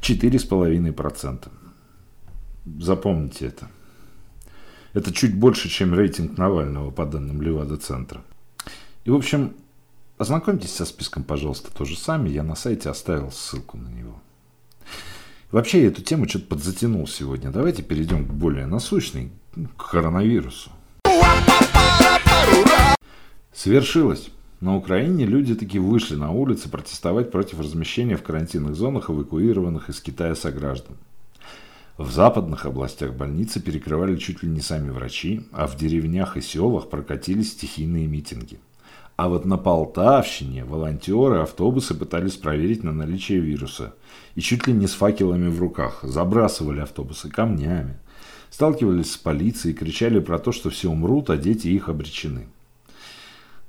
4,5%. 0.00 1.48
Запомните 2.78 3.46
это. 3.48 3.68
Это 4.94 5.12
чуть 5.12 5.36
больше, 5.36 5.68
чем 5.68 5.94
рейтинг 5.94 6.38
Навального 6.38 6.90
по 6.90 7.04
данным 7.04 7.42
Левада-центра. 7.42 8.22
И, 9.04 9.10
в 9.10 9.14
общем, 9.14 9.52
ознакомьтесь 10.16 10.72
со 10.72 10.86
списком, 10.86 11.22
пожалуйста, 11.22 11.70
тоже 11.70 11.98
сами. 11.98 12.30
Я 12.30 12.42
на 12.42 12.54
сайте 12.54 12.88
оставил 12.88 13.30
ссылку 13.30 13.76
на 13.76 13.88
него. 13.88 14.20
Вообще 15.50 15.82
я 15.82 15.88
эту 15.88 16.02
тему 16.02 16.28
что-то 16.28 16.46
подзатянул 16.46 17.08
сегодня. 17.08 17.50
Давайте 17.50 17.82
перейдем 17.82 18.24
к 18.24 18.32
более 18.32 18.66
насущной, 18.66 19.30
к 19.76 19.90
коронавирусу. 19.90 20.70
Свершилось. 23.52 24.30
На 24.60 24.76
Украине 24.76 25.24
люди 25.24 25.54
таки 25.54 25.78
вышли 25.78 26.16
на 26.16 26.30
улицы 26.30 26.68
протестовать 26.68 27.30
против 27.30 27.60
размещения 27.60 28.16
в 28.16 28.22
карантинных 28.22 28.76
зонах 28.76 29.10
эвакуированных 29.10 29.88
из 29.88 30.00
Китая 30.00 30.34
сограждан. 30.34 30.96
В 31.96 32.10
западных 32.12 32.66
областях 32.66 33.14
больницы 33.14 33.60
перекрывали 33.60 34.16
чуть 34.16 34.42
ли 34.42 34.48
не 34.48 34.60
сами 34.60 34.90
врачи, 34.90 35.46
а 35.52 35.66
в 35.66 35.76
деревнях 35.76 36.36
и 36.36 36.40
селах 36.40 36.88
прокатились 36.88 37.52
стихийные 37.52 38.06
митинги– 38.06 38.60
а 39.20 39.28
вот 39.28 39.44
на 39.44 39.58
Полтавщине 39.58 40.64
волонтеры 40.64 41.40
автобусы 41.40 41.94
пытались 41.94 42.36
проверить 42.36 42.82
на 42.82 42.90
наличие 42.90 43.40
вируса. 43.40 43.92
И 44.34 44.40
чуть 44.40 44.66
ли 44.66 44.72
не 44.72 44.86
с 44.86 44.92
факелами 44.92 45.50
в 45.50 45.60
руках. 45.60 45.98
Забрасывали 46.02 46.80
автобусы 46.80 47.28
камнями. 47.28 47.98
Сталкивались 48.48 49.12
с 49.12 49.18
полицией, 49.18 49.74
кричали 49.74 50.20
про 50.20 50.38
то, 50.38 50.52
что 50.52 50.70
все 50.70 50.88
умрут, 50.88 51.28
а 51.28 51.36
дети 51.36 51.68
их 51.68 51.90
обречены. 51.90 52.46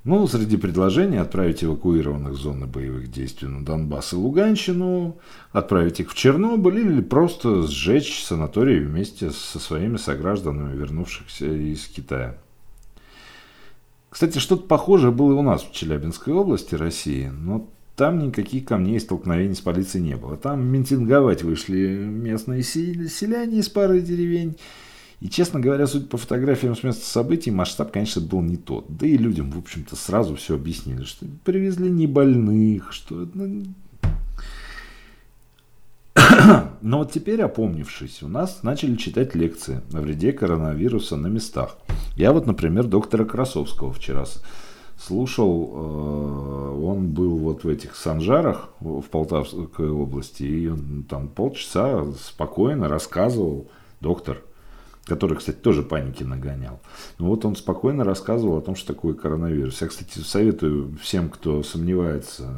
Ну, 0.05 0.25
среди 0.25 0.55
предложений 0.55 1.17
отправить 1.17 1.65
эвакуированных 1.65 2.31
в 2.31 2.41
зоны 2.41 2.65
боевых 2.65 3.11
действий 3.11 3.49
на 3.49 3.65
Донбасс 3.65 4.13
и 4.13 4.15
Луганщину, 4.15 5.17
отправить 5.51 5.99
их 5.99 6.11
в 6.11 6.15
Чернобыль 6.15 6.79
или 6.79 7.01
просто 7.01 7.63
сжечь 7.63 8.23
санатории 8.23 8.79
вместе 8.79 9.31
со 9.31 9.59
своими 9.59 9.97
согражданами, 9.97 10.77
вернувшихся 10.77 11.47
из 11.47 11.87
Китая. 11.87 12.37
Кстати, 14.11 14.39
что-то 14.39 14.67
похожее 14.67 15.11
было 15.11 15.31
и 15.31 15.35
у 15.35 15.41
нас 15.41 15.63
в 15.63 15.71
Челябинской 15.71 16.33
области 16.33 16.75
России, 16.75 17.27
но 17.27 17.65
там 17.95 18.19
никаких 18.19 18.65
камней 18.65 18.99
столкновений 18.99 19.55
с 19.55 19.61
полицией 19.61 20.03
не 20.03 20.17
было. 20.17 20.35
Там 20.35 20.65
митинговать 20.65 21.43
вышли 21.43 21.95
местные 22.03 22.61
селяне 22.61 23.59
из 23.59 23.69
пары 23.69 24.01
деревень. 24.01 24.57
И, 25.21 25.29
честно 25.29 25.61
говоря, 25.61 25.87
судя 25.87 26.07
по 26.07 26.17
фотографиям 26.17 26.75
с 26.75 26.83
места 26.83 27.05
событий, 27.05 27.51
масштаб, 27.51 27.91
конечно, 27.91 28.21
был 28.21 28.41
не 28.41 28.57
тот. 28.57 28.85
Да 28.89 29.07
и 29.07 29.15
людям, 29.15 29.49
в 29.51 29.57
общем-то, 29.57 29.95
сразу 29.95 30.35
все 30.35 30.55
объяснили, 30.55 31.03
что 31.03 31.25
привезли 31.45 31.89
не 31.89 32.05
больных, 32.05 32.91
что 32.91 33.29
ну, 33.33 33.63
но 36.81 36.97
вот 36.97 37.13
теперь, 37.13 37.41
опомнившись, 37.41 38.23
у 38.23 38.27
нас 38.27 38.63
начали 38.63 38.95
читать 38.97 39.35
лекции 39.35 39.81
о 39.93 40.01
вреде 40.01 40.33
коронавируса 40.33 41.15
на 41.15 41.27
местах. 41.27 41.77
Я 42.21 42.33
вот, 42.33 42.45
например, 42.45 42.85
доктора 42.85 43.25
Красовского 43.25 43.91
вчера 43.91 44.25
слушал, 44.95 45.71
э, 45.73 46.83
он 46.83 47.07
был 47.07 47.35
вот 47.35 47.63
в 47.63 47.67
этих 47.67 47.95
Санжарах 47.95 48.69
в 48.79 49.01
Полтавской 49.09 49.89
области, 49.89 50.43
и 50.43 50.67
он 50.67 51.03
там 51.09 51.29
полчаса 51.29 52.05
спокойно 52.13 52.87
рассказывал, 52.87 53.71
доктор, 54.01 54.37
который, 55.05 55.35
кстати, 55.35 55.55
тоже 55.55 55.81
паники 55.81 56.21
нагонял. 56.21 56.79
Но 57.17 57.25
вот 57.25 57.43
он 57.43 57.55
спокойно 57.55 58.03
рассказывал 58.03 58.57
о 58.59 58.61
том, 58.61 58.75
что 58.75 58.93
такое 58.93 59.15
коронавирус. 59.15 59.81
Я, 59.81 59.87
кстати, 59.87 60.19
советую 60.19 60.95
всем, 61.01 61.27
кто 61.27 61.63
сомневается, 61.63 62.53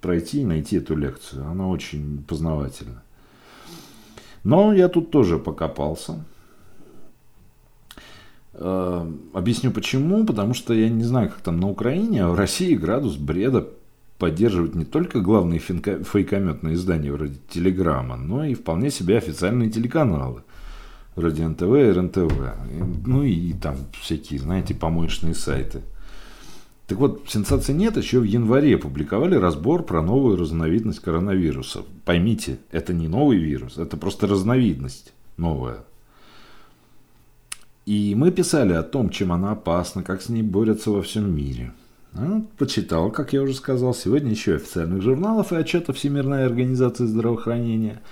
пройти 0.00 0.42
и 0.42 0.46
найти 0.46 0.76
эту 0.76 0.94
лекцию. 0.94 1.44
Она 1.48 1.66
очень 1.66 2.22
познавательна. 2.22 3.02
Но 4.44 4.72
я 4.72 4.88
тут 4.88 5.10
тоже 5.10 5.40
покопался. 5.40 6.24
Э, 8.64 9.10
объясню 9.34 9.72
почему. 9.72 10.24
Потому 10.24 10.54
что 10.54 10.72
я 10.72 10.88
не 10.88 11.04
знаю, 11.04 11.30
как 11.30 11.40
там 11.40 11.58
на 11.58 11.68
Украине, 11.68 12.24
а 12.24 12.28
в 12.28 12.36
России 12.36 12.74
градус 12.74 13.16
бреда 13.16 13.66
поддерживать 14.18 14.76
не 14.76 14.84
только 14.84 15.20
главные 15.20 15.58
фейкометные 15.58 16.74
издания 16.74 17.12
вроде 17.12 17.34
Телеграма, 17.48 18.16
но 18.16 18.44
и 18.44 18.54
вполне 18.54 18.90
себе 18.90 19.18
официальные 19.18 19.68
телеканалы 19.68 20.42
вроде 21.16 21.46
НТВ 21.46 21.62
РНТВ. 21.62 22.32
Ну 23.04 23.24
и 23.24 23.52
там 23.54 23.76
всякие, 24.00 24.38
знаете, 24.38 24.74
помоечные 24.74 25.34
сайты. 25.34 25.82
Так 26.86 26.98
вот, 26.98 27.24
сенсации 27.28 27.72
нет, 27.72 27.96
еще 27.96 28.20
в 28.20 28.24
январе 28.24 28.76
опубликовали 28.76 29.34
разбор 29.34 29.82
про 29.82 30.02
новую 30.02 30.36
разновидность 30.36 31.00
коронавируса. 31.00 31.82
Поймите, 32.04 32.58
это 32.70 32.92
не 32.92 33.08
новый 33.08 33.38
вирус, 33.38 33.78
это 33.78 33.96
просто 33.96 34.26
разновидность 34.26 35.12
новая. 35.36 35.78
И 37.84 38.14
мы 38.16 38.30
писали 38.30 38.72
о 38.72 38.82
том, 38.82 39.10
чем 39.10 39.32
она 39.32 39.52
опасна, 39.52 40.02
как 40.02 40.22
с 40.22 40.28
ней 40.28 40.42
борются 40.42 40.90
во 40.90 41.02
всем 41.02 41.34
мире. 41.34 41.72
Ну, 42.12 42.46
почитал, 42.58 43.10
как 43.10 43.32
я 43.32 43.42
уже 43.42 43.54
сказал, 43.54 43.94
сегодня 43.94 44.30
еще 44.30 44.56
официальных 44.56 45.02
журналов 45.02 45.52
и 45.52 45.56
отчетов 45.56 45.96
Всемирной 45.96 46.44
организации 46.44 47.06
здравоохранения. 47.06 48.02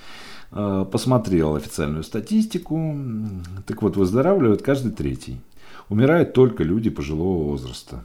Э, 0.53 0.85
посмотрел 0.91 1.55
официальную 1.55 2.03
статистику. 2.03 2.99
Так 3.67 3.83
вот, 3.83 3.97
выздоравливает 3.97 4.63
каждый 4.63 4.93
третий. 4.93 5.41
Умирают 5.89 6.33
только 6.33 6.65
люди 6.65 6.89
пожилого 6.91 7.45
возраста. 7.45 8.05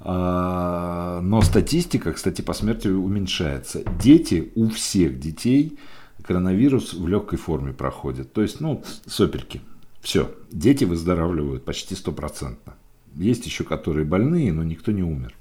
А, 0.00 1.20
но 1.20 1.42
статистика, 1.42 2.12
кстати, 2.12 2.40
по 2.40 2.54
смерти 2.54 2.88
уменьшается. 2.88 3.82
Дети, 4.02 4.50
у 4.54 4.70
всех 4.70 5.20
детей 5.20 5.78
коронавирус 6.22 6.94
в 6.94 7.06
легкой 7.06 7.38
форме 7.38 7.72
проходит. 7.72 8.32
То 8.32 8.42
есть, 8.42 8.60
ну, 8.60 8.82
сопельки. 9.06 9.60
Все, 10.00 10.34
дети 10.50 10.84
выздоравливают 10.84 11.64
почти 11.64 11.94
стопроцентно. 11.94 12.74
Есть 13.14 13.46
еще 13.46 13.64
которые 13.64 14.04
больные, 14.04 14.52
но 14.52 14.62
никто 14.62 14.92
не 14.92 15.02
умер. 15.02 15.34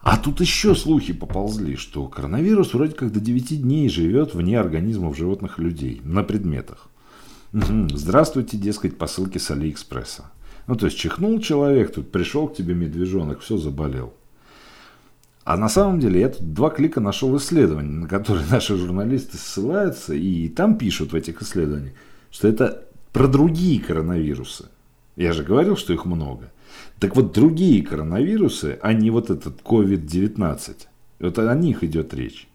А 0.00 0.16
тут 0.16 0.40
еще 0.40 0.74
слухи 0.74 1.12
поползли, 1.12 1.76
что 1.76 2.06
коронавирус 2.08 2.74
вроде 2.74 2.94
как 2.94 3.12
до 3.12 3.20
9 3.20 3.62
дней 3.62 3.88
живет 3.88 4.34
вне 4.34 4.58
организмов 4.58 5.16
животных 5.16 5.58
людей, 5.58 6.00
на 6.04 6.24
предметах. 6.24 6.88
Здравствуйте, 7.52 8.56
дескать, 8.56 8.98
посылки 8.98 9.38
с 9.38 9.50
Алиэкспресса. 9.50 10.24
Ну, 10.66 10.74
то 10.74 10.86
есть 10.86 10.98
чихнул 10.98 11.38
человек, 11.40 11.92
тут 11.92 12.10
пришел 12.10 12.48
к 12.48 12.56
тебе 12.56 12.74
медвежонок, 12.74 13.40
все 13.40 13.58
заболел. 13.58 14.14
А 15.44 15.56
на 15.56 15.68
самом 15.68 15.98
деле 16.00 16.20
я 16.20 16.28
тут 16.28 16.54
два 16.54 16.70
клика 16.70 17.00
нашел 17.00 17.36
исследования, 17.36 17.90
на 17.90 18.08
которые 18.08 18.46
наши 18.50 18.76
журналисты 18.76 19.36
ссылаются, 19.36 20.14
и 20.14 20.48
там 20.48 20.78
пишут 20.78 21.12
в 21.12 21.16
этих 21.16 21.42
исследованиях, 21.42 21.94
что 22.30 22.48
это 22.48 22.84
про 23.12 23.28
другие 23.28 23.80
коронавирусы. 23.80 24.68
Я 25.16 25.32
же 25.32 25.44
говорил, 25.44 25.76
что 25.76 25.92
их 25.92 26.06
много. 26.06 26.50
Так 26.98 27.16
вот, 27.16 27.32
другие 27.32 27.82
коронавирусы, 27.82 28.78
а 28.82 28.92
не 28.92 29.10
вот 29.10 29.30
этот 29.30 29.60
COVID-19, 29.62 30.76
вот 31.20 31.38
о 31.38 31.54
них 31.54 31.84
идет 31.84 32.14
речь. 32.14 32.48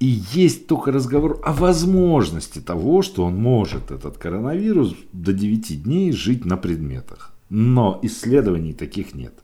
И 0.00 0.22
есть 0.32 0.68
только 0.68 0.92
разговор 0.92 1.40
о 1.44 1.52
возможности 1.52 2.60
того, 2.60 3.02
что 3.02 3.24
он 3.24 3.36
может, 3.36 3.90
этот 3.90 4.16
коронавирус, 4.16 4.94
до 5.12 5.32
9 5.32 5.82
дней 5.82 6.12
жить 6.12 6.44
на 6.44 6.56
предметах. 6.56 7.34
Но 7.50 7.98
исследований 8.02 8.74
таких 8.74 9.14
нет. 9.14 9.34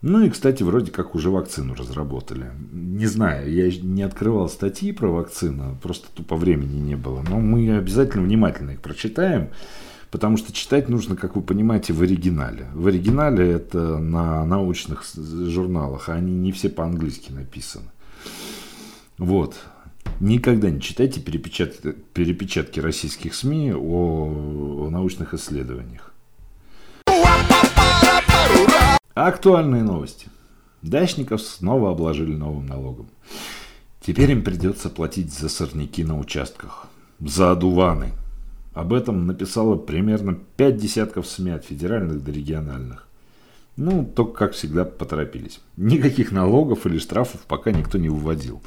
Ну 0.00 0.24
и, 0.24 0.30
кстати, 0.30 0.62
вроде 0.62 0.92
как 0.92 1.16
уже 1.16 1.28
вакцину 1.28 1.74
разработали. 1.74 2.52
Не 2.70 3.06
знаю, 3.06 3.52
я 3.52 3.68
не 3.82 4.02
открывал 4.02 4.48
статьи 4.48 4.92
про 4.92 5.08
вакцину, 5.08 5.76
просто 5.82 6.08
тупо 6.14 6.36
времени 6.36 6.78
не 6.78 6.94
было. 6.94 7.24
Но 7.28 7.40
мы 7.40 7.76
обязательно 7.76 8.22
внимательно 8.22 8.72
их 8.72 8.80
прочитаем, 8.80 9.48
потому 10.12 10.36
что 10.36 10.52
читать 10.52 10.88
нужно, 10.88 11.16
как 11.16 11.34
вы 11.34 11.42
понимаете, 11.42 11.92
в 11.92 12.02
оригинале. 12.02 12.66
В 12.74 12.86
оригинале 12.86 13.50
это 13.50 13.98
на 13.98 14.44
научных 14.44 15.04
журналах, 15.16 16.08
а 16.08 16.14
они 16.14 16.32
не 16.32 16.52
все 16.52 16.68
по-английски 16.68 17.32
написаны. 17.32 17.90
Вот. 19.18 19.56
Никогда 20.20 20.70
не 20.70 20.80
читайте 20.80 21.20
перепечатки, 21.20 21.94
перепечатки 22.14 22.78
российских 22.78 23.34
СМИ 23.34 23.72
о, 23.74 24.88
научных 24.90 25.34
исследованиях. 25.34 26.07
Актуальные 29.26 29.82
новости. 29.82 30.28
Дачников 30.82 31.42
снова 31.42 31.90
обложили 31.90 32.36
новым 32.36 32.66
налогом. 32.66 33.08
Теперь 34.00 34.30
им 34.30 34.44
придется 34.44 34.90
платить 34.90 35.32
за 35.32 35.48
сорняки 35.48 36.04
на 36.04 36.16
участках. 36.16 36.86
За 37.18 37.50
одуваны. 37.50 38.12
Об 38.74 38.92
этом 38.92 39.26
написало 39.26 39.74
примерно 39.74 40.38
пять 40.56 40.76
десятков 40.76 41.26
СМИ 41.26 41.50
от 41.50 41.64
федеральных 41.64 42.22
до 42.22 42.30
региональных. 42.30 43.08
Ну, 43.74 44.04
только, 44.04 44.34
как 44.34 44.52
всегда, 44.52 44.84
поторопились. 44.84 45.58
Никаких 45.76 46.30
налогов 46.30 46.86
или 46.86 46.98
штрафов 46.98 47.40
пока 47.40 47.72
никто 47.72 47.98
не 47.98 48.10
выводил. 48.10 48.62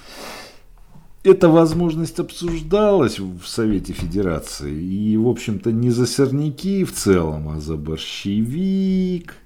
Эта 1.23 1.47
возможность 1.47 2.19
обсуждалась 2.19 3.19
в 3.19 3.45
Совете 3.45 3.93
Федерации. 3.93 4.73
И, 4.73 5.15
в 5.15 5.29
общем-то, 5.29 5.71
не 5.71 5.91
за 5.91 6.05
сорняки 6.05 6.83
в 6.83 6.91
целом, 6.91 7.47
а 7.47 7.61
за 7.61 7.77
борщевик. 7.77 9.37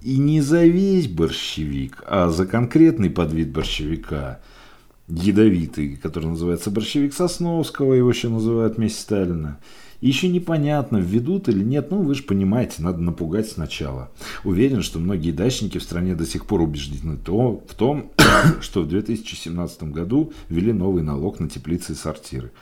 И 0.00 0.16
не 0.16 0.40
за 0.40 0.64
весь 0.64 1.08
борщевик, 1.08 2.04
а 2.06 2.28
за 2.28 2.46
конкретный 2.46 3.10
подвид 3.10 3.50
борщевика, 3.50 4.40
ядовитый, 5.08 5.96
который 5.96 6.26
называется 6.26 6.70
борщевик 6.70 7.12
Сосновского, 7.12 7.94
его 7.94 8.08
еще 8.08 8.28
называют 8.28 8.76
вместе 8.76 9.00
Сталина. 9.00 9.58
Еще 10.00 10.28
непонятно, 10.28 10.98
введут 10.98 11.48
или 11.48 11.64
нет, 11.64 11.90
ну 11.90 12.02
вы 12.02 12.14
же 12.14 12.22
понимаете, 12.22 12.82
надо 12.82 13.00
напугать 13.00 13.48
сначала. 13.48 14.10
Уверен, 14.44 14.82
что 14.82 15.00
многие 15.00 15.32
дачники 15.32 15.78
в 15.78 15.82
стране 15.82 16.14
до 16.14 16.24
сих 16.24 16.46
пор 16.46 16.60
убеждены 16.60 17.16
то, 17.16 17.64
в 17.66 17.74
том, 17.74 18.12
что 18.60 18.82
в 18.82 18.88
2017 18.88 19.82
году 19.84 20.32
ввели 20.48 20.72
новый 20.72 21.02
налог 21.02 21.40
на 21.40 21.48
теплицы 21.48 21.92
и 21.92 21.96
сортиры. 21.96 22.52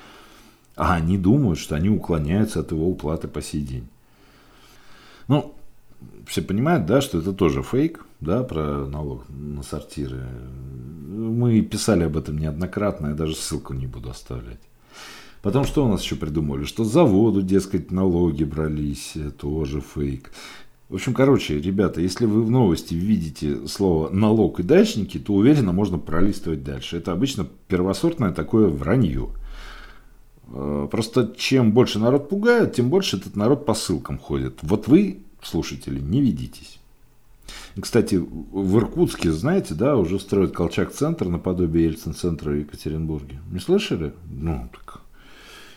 А 0.76 0.94
они 0.94 1.18
думают, 1.18 1.58
что 1.58 1.74
они 1.74 1.90
уклоняются 1.90 2.60
от 2.60 2.70
его 2.70 2.88
уплаты 2.88 3.28
по 3.28 3.42
сей 3.42 3.60
день. 3.60 3.86
Ну, 5.28 5.55
все 6.26 6.42
понимают, 6.42 6.86
да, 6.86 7.00
что 7.00 7.18
это 7.18 7.32
тоже 7.32 7.62
фейк, 7.62 8.04
да, 8.20 8.42
про 8.42 8.86
налог 8.86 9.24
на 9.28 9.62
сортиры. 9.62 10.26
Мы 11.08 11.60
писали 11.62 12.04
об 12.04 12.16
этом 12.16 12.38
неоднократно, 12.38 13.08
я 13.08 13.14
даже 13.14 13.34
ссылку 13.34 13.72
не 13.74 13.86
буду 13.86 14.10
оставлять. 14.10 14.60
Потом 15.42 15.64
что 15.64 15.84
у 15.84 15.88
нас 15.88 16.02
еще 16.02 16.16
придумали? 16.16 16.64
Что 16.64 16.84
за 16.84 17.04
воду, 17.04 17.42
дескать, 17.42 17.92
налоги 17.92 18.44
брались, 18.44 19.14
тоже 19.38 19.80
фейк. 19.80 20.32
В 20.88 20.94
общем, 20.94 21.14
короче, 21.14 21.60
ребята, 21.60 22.00
если 22.00 22.26
вы 22.26 22.42
в 22.42 22.50
новости 22.50 22.94
видите 22.94 23.66
слово 23.66 24.08
налог 24.10 24.60
и 24.60 24.62
дачники, 24.62 25.18
то 25.18 25.34
уверенно 25.34 25.72
можно 25.72 25.98
пролистывать 25.98 26.62
дальше. 26.62 26.96
Это 26.96 27.12
обычно 27.12 27.46
первосортное 27.66 28.32
такое 28.32 28.68
вранье. 28.68 29.30
Э, 30.48 30.86
просто 30.90 31.34
чем 31.36 31.72
больше 31.72 31.98
народ 31.98 32.28
пугают, 32.28 32.74
тем 32.74 32.88
больше 32.88 33.16
этот 33.16 33.34
народ 33.34 33.66
по 33.66 33.74
ссылкам 33.74 34.18
ходит. 34.18 34.58
Вот 34.62 34.86
вы 34.86 35.18
слушатели, 35.46 36.00
не 36.00 36.20
ведитесь. 36.20 36.78
Кстати, 37.80 38.16
в 38.16 38.78
Иркутске, 38.78 39.30
знаете, 39.30 39.74
да, 39.74 39.96
уже 39.96 40.18
строят 40.18 40.52
Колчак-центр 40.52 41.26
наподобие 41.26 41.86
Ельцин-центра 41.86 42.50
в 42.50 42.58
Екатеринбурге. 42.58 43.38
Не 43.50 43.60
слышали? 43.60 44.12
Ну, 44.30 44.68
так 44.72 45.02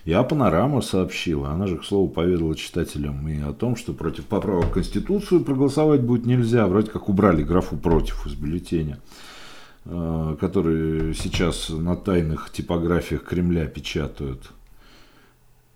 я 0.06 0.24
панораму 0.24 0.82
сообщила. 0.82 1.50
Она 1.52 1.68
же, 1.68 1.78
к 1.78 1.84
слову, 1.84 2.08
поведала 2.08 2.56
читателям 2.56 3.28
и 3.28 3.40
о 3.42 3.54
том, 3.54 3.76
что 3.76 3.94
против 3.94 4.26
поправок 4.26 4.68
в 4.68 4.72
Конституцию 4.72 5.44
проголосовать 5.44 6.02
будет 6.02 6.26
нельзя. 6.26 6.66
Вроде 6.68 6.90
как 6.90 7.10
убрали 7.10 7.44
графу 7.44 7.78
«против» 7.78 8.26
из 8.26 8.34
бюллетеня, 8.34 9.00
э, 9.86 10.38
который 10.40 11.14
сейчас 11.14 11.70
на 11.70 11.96
тайных 11.96 12.50
типографиях 12.52 13.24
Кремля 13.24 13.66
печатают. 13.68 14.52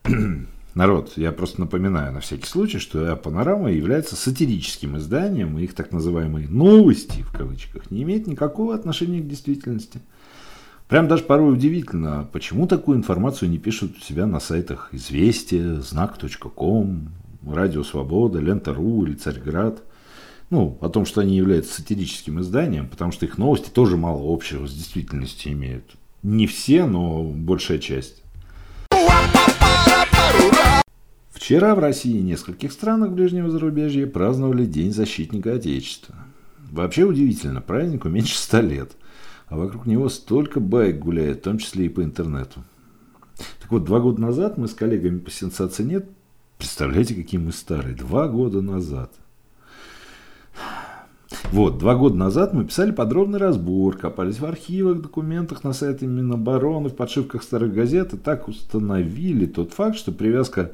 Народ, 0.75 1.13
я 1.17 1.31
просто 1.31 1.61
напоминаю 1.61 2.11
на 2.13 2.19
всякий 2.19 2.47
случай, 2.47 2.79
что 2.79 3.15
«Панорама» 3.15 3.71
является 3.71 4.15
сатирическим 4.15 4.97
изданием, 4.97 5.59
и 5.59 5.63
их 5.63 5.75
так 5.75 5.91
называемые 5.91 6.47
«новости» 6.47 7.21
в 7.21 7.31
кавычках 7.31 7.91
не 7.91 8.01
имеют 8.01 8.25
никакого 8.25 8.73
отношения 8.73 9.21
к 9.21 9.27
действительности. 9.27 10.01
Прям 10.87 11.07
даже 11.07 11.23
порой 11.23 11.53
удивительно, 11.53 12.27
почему 12.31 12.67
такую 12.67 12.97
информацию 12.97 13.51
не 13.51 13.59
пишут 13.59 13.97
у 13.97 14.01
себя 14.01 14.25
на 14.25 14.39
сайтах 14.39 14.89
«Известия», 14.93 15.75
«Знак.ком», 15.75 17.09
«Радио 17.45 17.83
Свобода», 17.83 18.39
«Лента.ру» 18.39 19.05
или 19.05 19.13
«Царьград». 19.13 19.83
Ну, 20.49 20.77
о 20.81 20.89
том, 20.89 21.05
что 21.05 21.21
они 21.21 21.37
являются 21.37 21.75
сатирическим 21.75 22.39
изданием, 22.41 22.87
потому 22.87 23.11
что 23.11 23.25
их 23.25 23.37
новости 23.37 23.69
тоже 23.69 23.95
мало 23.95 24.33
общего 24.33 24.67
с 24.67 24.73
действительностью 24.73 25.53
имеют. 25.53 25.85
Не 26.23 26.47
все, 26.47 26.85
но 26.85 27.23
большая 27.23 27.79
часть. 27.79 28.23
Вчера 31.31 31.75
в 31.75 31.79
России 31.79 32.17
и 32.17 32.23
нескольких 32.23 32.71
странах 32.71 33.11
ближнего 33.11 33.49
зарубежья 33.49 34.07
праздновали 34.07 34.65
День 34.65 34.93
защитника 34.93 35.53
Отечества. 35.53 36.15
Вообще 36.71 37.03
удивительно, 37.03 37.61
празднику 37.61 38.07
меньше 38.07 38.37
ста 38.37 38.61
лет, 38.61 38.93
а 39.47 39.57
вокруг 39.57 39.85
него 39.85 40.07
столько 40.09 40.59
байк 40.59 40.99
гуляет, 40.99 41.39
в 41.39 41.41
том 41.41 41.57
числе 41.57 41.87
и 41.87 41.89
по 41.89 42.01
интернету. 42.01 42.63
Так 43.61 43.71
вот, 43.71 43.83
два 43.83 43.99
года 43.99 44.21
назад 44.21 44.57
мы 44.57 44.67
с 44.67 44.73
коллегами 44.73 45.19
по 45.19 45.29
«Сенсации 45.29 45.83
нет», 45.83 46.09
представляете, 46.57 47.13
какие 47.13 47.39
мы 47.39 47.51
старые, 47.51 47.93
два 47.93 48.27
года 48.27 48.61
назад. 48.61 49.11
Вот, 51.53 51.77
два 51.77 51.93
года 51.93 52.15
назад 52.15 52.55
мы 52.55 52.65
писали 52.65 52.89
подробный 52.89 53.37
разбор, 53.37 53.95
копались 53.95 54.39
в 54.39 54.45
архивах, 54.45 55.03
документах 55.03 55.63
на 55.63 55.73
сайте 55.73 56.07
Минобороны, 56.07 56.89
в 56.89 56.95
подшивках 56.95 57.43
старых 57.43 57.75
газет 57.75 58.11
и 58.15 58.17
так 58.17 58.47
установили 58.47 59.45
тот 59.45 59.71
факт, 59.71 59.95
что 59.95 60.11
привязка 60.11 60.71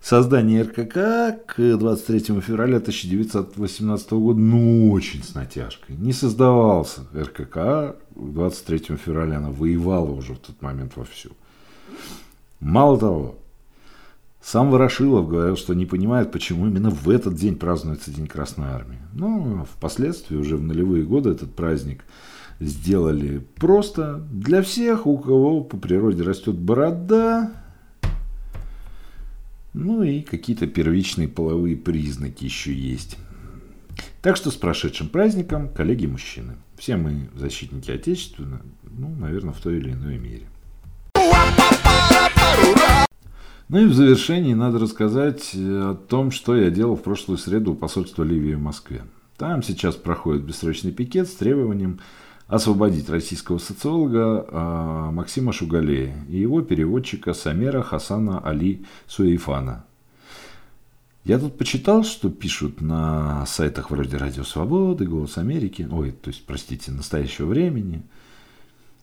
создание 0.00 0.62
РКК 0.62 1.44
к 1.46 1.56
23 1.56 2.40
февраля 2.42 2.76
1918 2.76 4.10
года, 4.12 4.38
ну, 4.38 4.92
очень 4.92 5.24
с 5.24 5.34
натяжкой. 5.34 5.96
Не 5.96 6.12
создавался 6.12 7.00
РКК 7.12 7.96
23 8.14 8.96
февраля, 9.04 9.38
она 9.38 9.50
воевала 9.50 10.12
уже 10.12 10.34
в 10.34 10.38
тот 10.38 10.62
момент 10.62 10.92
вовсю. 10.94 11.30
Мало 12.60 13.00
того, 13.00 13.34
Сам 14.42 14.70
Ворошилов 14.70 15.28
говорил, 15.28 15.56
что 15.56 15.74
не 15.74 15.86
понимает, 15.86 16.32
почему 16.32 16.66
именно 16.66 16.90
в 16.90 17.08
этот 17.10 17.34
день 17.34 17.56
празднуется 17.56 18.10
День 18.10 18.26
Красной 18.26 18.68
Армии. 18.68 18.98
Но 19.12 19.66
впоследствии, 19.70 20.36
уже 20.36 20.56
в 20.56 20.62
нулевые 20.62 21.04
годы, 21.04 21.30
этот 21.30 21.54
праздник 21.54 22.04
сделали 22.58 23.38
просто 23.56 24.26
для 24.30 24.62
всех, 24.62 25.06
у 25.06 25.18
кого 25.18 25.62
по 25.62 25.76
природе 25.76 26.22
растет 26.22 26.56
борода, 26.56 27.52
ну 29.72 30.02
и 30.02 30.20
какие-то 30.22 30.66
первичные 30.66 31.28
половые 31.28 31.76
признаки 31.76 32.44
еще 32.44 32.72
есть. 32.72 33.16
Так 34.20 34.36
что 34.36 34.50
с 34.50 34.56
прошедшим 34.56 35.08
праздником, 35.08 35.68
коллеги 35.68 36.06
мужчины. 36.06 36.54
Все 36.76 36.96
мы 36.96 37.28
защитники 37.34 37.90
Отечества, 37.90 38.44
ну, 38.82 39.14
наверное, 39.16 39.52
в 39.52 39.60
той 39.60 39.78
или 39.78 39.92
иной 39.92 40.18
мере. 40.18 40.46
Ну 43.72 43.78
и 43.78 43.86
в 43.86 43.94
завершении 43.94 44.52
надо 44.52 44.80
рассказать 44.80 45.52
о 45.54 45.94
том, 45.94 46.32
что 46.32 46.56
я 46.56 46.70
делал 46.70 46.96
в 46.96 47.04
прошлую 47.04 47.38
среду 47.38 47.74
у 47.74 47.76
посольства 47.76 48.24
Ливии 48.24 48.54
в 48.54 48.60
Москве. 48.60 49.02
Там 49.36 49.62
сейчас 49.62 49.94
проходит 49.94 50.42
бессрочный 50.42 50.90
пикет 50.90 51.28
с 51.28 51.34
требованием 51.34 52.00
освободить 52.48 53.08
российского 53.08 53.58
социолога 53.58 54.44
э, 54.44 55.10
Максима 55.12 55.52
Шугалея 55.52 56.16
и 56.28 56.38
его 56.38 56.62
переводчика 56.62 57.32
Самера 57.32 57.82
Хасана 57.82 58.40
Али 58.40 58.84
Суэйфана. 59.06 59.84
Я 61.22 61.38
тут 61.38 61.56
почитал, 61.56 62.02
что 62.02 62.28
пишут 62.28 62.80
на 62.80 63.46
сайтах 63.46 63.92
вроде 63.92 64.16
Радио 64.16 64.42
Свободы, 64.42 65.06
Голос 65.06 65.38
Америки, 65.38 65.88
ой, 65.88 66.10
то 66.10 66.30
есть, 66.30 66.44
простите, 66.44 66.90
настоящего 66.90 67.46
времени. 67.46 68.02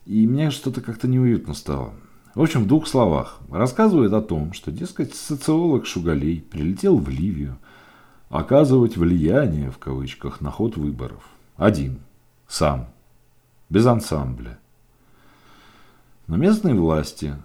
И 0.04 0.26
мне 0.26 0.50
что-то 0.50 0.82
как-то 0.82 1.08
неуютно 1.08 1.54
стало. 1.54 1.94
В 2.34 2.42
общем, 2.42 2.64
в 2.64 2.66
двух 2.66 2.86
словах. 2.86 3.40
Рассказывает 3.50 4.12
о 4.12 4.22
том, 4.22 4.52
что, 4.52 4.70
дескать, 4.70 5.14
социолог 5.14 5.86
Шугалей 5.86 6.40
прилетел 6.40 6.96
в 6.96 7.08
Ливию 7.08 7.58
оказывать 8.28 8.96
влияние, 8.96 9.70
в 9.70 9.78
кавычках, 9.78 10.40
на 10.40 10.50
ход 10.50 10.76
выборов. 10.76 11.24
Один. 11.56 12.00
Сам 12.46 12.88
без 13.68 13.86
ансамбля. 13.86 14.58
Но 16.26 16.36
местные 16.36 16.74
власти 16.74 17.36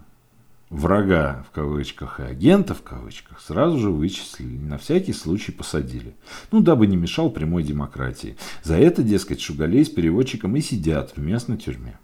врага 0.70 1.46
в 1.50 1.54
кавычках 1.54 2.20
и 2.20 2.24
агента 2.24 2.74
в 2.74 2.82
кавычках 2.82 3.40
сразу 3.40 3.78
же 3.78 3.90
вычислили 3.90 4.56
и 4.56 4.60
на 4.60 4.78
всякий 4.78 5.14
случай 5.14 5.52
посадили. 5.52 6.16
Ну, 6.52 6.62
дабы 6.62 6.88
не 6.88 6.98
мешал 6.98 7.30
прямой 7.30 7.64
демократии. 7.64 8.38
За 8.64 8.76
это, 8.76 9.04
дескать, 9.04 9.42
Шугалей 9.42 9.86
с 9.86 9.90
переводчиком 9.90 10.56
и 10.56 10.62
сидят 10.62 11.16
в 11.16 11.22
местной 11.22 11.58
тюрьме. 11.58 11.98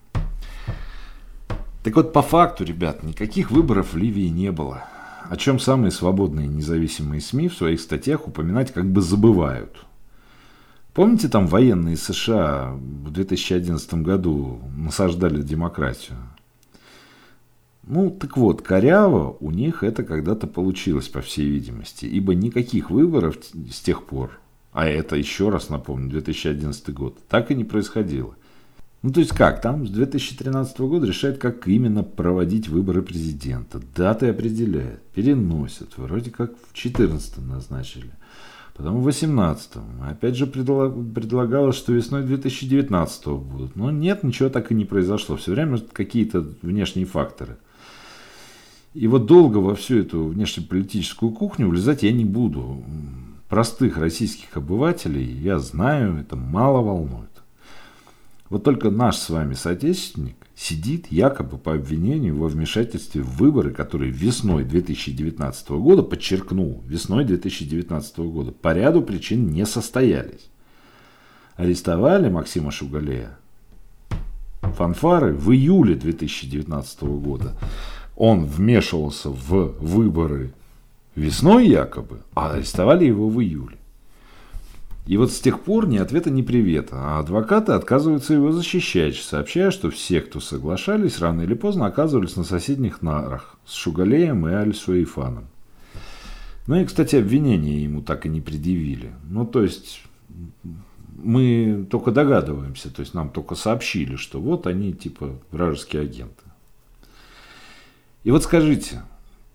Так 1.84 1.96
вот, 1.96 2.14
по 2.14 2.22
факту, 2.22 2.64
ребят, 2.64 3.04
никаких 3.04 3.52
выборов 3.52 3.94
в 3.94 3.98
Ливии 3.98 4.28
не 4.28 4.52
было. 4.52 4.84
О 5.30 5.38
чем 5.38 5.60
самые 5.60 5.92
свободные 5.92 6.48
независимые 6.48 7.22
СМИ 7.22 7.50
в 7.50 7.56
своих 7.56 7.80
статьях 7.80 8.28
упоминать 8.28 8.74
как 8.74 8.86
бы 8.86 9.02
забывают– 9.02 9.78
Помните, 11.00 11.30
там 11.30 11.48
военные 11.48 11.96
США 11.96 12.74
в 12.74 13.12
2011 13.12 13.94
году 13.96 14.60
насаждали 14.76 15.42
демократию? 15.42 16.18
Ну, 17.84 18.10
так 18.10 18.36
вот, 18.36 18.62
коряво 18.62 19.38
у 19.40 19.52
них 19.52 19.82
это 19.84 20.04
когда-то 20.04 20.46
получилось, 20.46 21.08
по 21.08 21.22
всей 21.22 21.48
видимости, 21.50 22.06
ибо 22.06 22.36
никаких 22.36 22.92
выборов 22.92 23.38
с 23.72 23.80
тех 23.80 24.04
пор, 24.04 24.40
а 24.74 24.88
это 24.88 25.16
еще 25.16 25.48
раз 25.48 25.70
напомню, 25.70 26.10
2011 26.10 26.94
год, 26.94 27.18
так 27.30 27.50
и 27.50 27.56
не 27.56 27.64
происходило. 27.64 28.36
Ну, 29.02 29.12
то 29.12 29.22
есть 29.22 29.32
как? 29.32 29.62
Там 29.62 29.88
с 29.88 29.92
2013 29.92 30.80
года 30.80 31.08
решают, 31.08 31.38
как 31.38 31.68
именно 31.68 32.04
проводить 32.04 32.68
выборы 32.68 33.02
президента. 33.02 33.80
Даты 33.96 34.28
определяют, 34.28 35.02
переносят. 35.14 35.98
Вроде 35.98 36.32
как 36.32 36.52
в 36.52 36.74
2014 36.74 37.38
назначили 37.38 38.12
потом 38.80 39.02
в 39.02 39.08
18-м. 39.08 40.10
Опять 40.10 40.38
же 40.38 40.48
предлагалось, 40.48 41.76
что 41.76 41.92
весной 41.92 42.24
2019 42.24 43.28
будут. 43.28 43.76
Но 43.76 43.92
нет, 43.92 44.24
ничего 44.24 44.48
так 44.48 44.72
и 44.72 44.76
не 44.76 44.86
произошло. 44.86 45.36
Все 45.36 45.52
время 45.52 45.80
какие-то 45.92 46.46
внешние 46.62 47.06
факторы. 47.06 47.58
И 48.94 49.06
вот 49.08 49.26
долго 49.26 49.58
во 49.58 49.76
всю 49.76 50.00
эту 50.00 50.24
внешнеполитическую 50.24 51.32
кухню 51.32 51.68
влезать 51.68 52.04
я 52.04 52.14
не 52.14 52.24
буду. 52.24 52.82
Простых 53.50 53.98
российских 53.98 54.56
обывателей, 54.56 55.26
я 55.26 55.60
знаю, 55.60 56.18
это 56.18 56.38
мало 56.38 56.82
волнует. 56.82 57.39
Вот 58.50 58.64
только 58.64 58.90
наш 58.90 59.18
с 59.18 59.30
вами 59.30 59.54
соотечественник 59.54 60.36
сидит 60.56 61.12
якобы 61.12 61.58
по 61.58 61.74
обвинению 61.76 62.38
во 62.38 62.48
вмешательстве 62.48 63.22
в 63.22 63.38
выборы, 63.38 63.72
которые 63.72 64.12
весной 64.12 64.64
2019 64.64 65.70
года, 65.70 66.02
подчеркну, 66.02 66.82
весной 66.86 67.26
2019 67.26 68.18
года, 68.20 68.52
по 68.52 68.74
ряду 68.74 69.02
причин 69.02 69.52
не 69.52 69.66
состоялись. 69.66 70.50
Арестовали 71.56 72.30
Максима 72.30 72.72
Шугалея 72.72 73.38
фанфары 74.62 75.34
в 75.34 75.52
июле 75.52 75.96
2019 75.96 77.04
года. 77.04 77.54
Он 78.16 78.46
вмешивался 78.46 79.30
в 79.30 79.76
выборы 79.80 80.54
весной 81.16 81.68
якобы, 81.68 82.22
а 82.34 82.54
арестовали 82.54 83.06
его 83.06 83.30
в 83.30 83.42
июле. 83.42 83.79
И 85.10 85.18
вот 85.18 85.32
с 85.32 85.40
тех 85.40 85.62
пор 85.62 85.88
ни 85.88 85.98
ответа, 85.98 86.30
ни 86.30 86.44
привета, 86.44 86.92
а 86.94 87.20
адвокаты 87.20 87.72
отказываются 87.72 88.36
его 88.36 88.52
защищать, 88.52 89.16
сообщая, 89.16 89.72
что 89.72 89.90
все, 89.90 90.22
кто 90.22 90.40
соглашались, 90.40 91.18
рано 91.18 91.42
или 91.42 91.56
поздно 91.56 91.88
оказывались 91.88 92.36
на 92.36 92.44
соседних 92.44 93.02
нарах 93.02 93.58
с 93.66 93.74
Шугалеем 93.74 94.48
и 94.48 94.52
Аль-Суэйфаном. 94.52 95.48
Ну 96.68 96.76
и, 96.76 96.86
кстати, 96.86 97.16
обвинения 97.16 97.82
ему 97.82 98.04
так 98.04 98.28
и 98.28 98.30
не 98.30 98.40
предъявили. 98.40 99.12
Ну, 99.28 99.48
то 99.48 99.64
есть, 99.64 100.04
мы 101.16 101.88
только 101.90 102.12
догадываемся, 102.12 102.94
то 102.94 103.00
есть 103.00 103.16
нам 103.16 103.32
только 103.32 103.56
сообщили, 103.56 104.16
что 104.16 104.40
вот 104.40 104.68
они 104.68 104.94
типа 104.94 105.40
вражеские 105.50 106.04
агенты. 106.04 106.44
И 108.24 108.30
вот 108.30 108.44
скажите, 108.44 109.02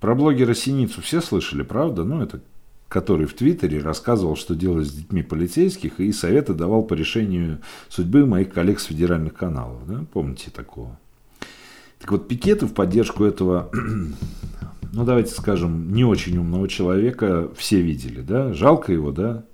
про 0.01 0.17
блогера 0.17 0.55
Синицу 0.55 1.01
все 1.01 1.21
слышали, 1.21 1.62
правда? 1.62 2.03
Ну, 2.03 2.21
это 2.23 2.40
который 2.94 3.26
в 3.26 3.35
Твиттере 3.35 3.80
рассказывал, 3.80 4.37
что 4.37 4.54
делать 4.54 4.87
с 4.87 4.92
детьми 4.92 5.24
полицейских, 5.24 5.98
и 5.98 6.12
советы 6.12 6.54
давал 6.54 6.85
по 6.85 6.94
решению 6.94 7.59
судьбы 7.88 8.24
моих 8.24 8.52
коллег 8.52 8.78
с 8.78 8.85
федеральных 8.85 9.35
каналов. 9.35 9.85
Да? 9.88 10.04
Помните 10.12 10.52
такого? 10.52 10.96
Так 11.98 12.12
вот, 12.12 12.28
пикеты 12.28 12.66
в 12.66 12.72
поддержку 12.72 13.24
этого, 13.24 13.68
ну 14.92 15.04
давайте 15.04 15.35
скажем, 15.35 15.92
не 15.92 16.04
очень 16.04 16.38
умного 16.38 16.68
человека 16.68 17.50
все 17.57 17.80
видели, 17.80 18.20
да? 18.20 18.52
Жалко 18.52 18.92
его, 18.92 19.11
да? 19.11 19.44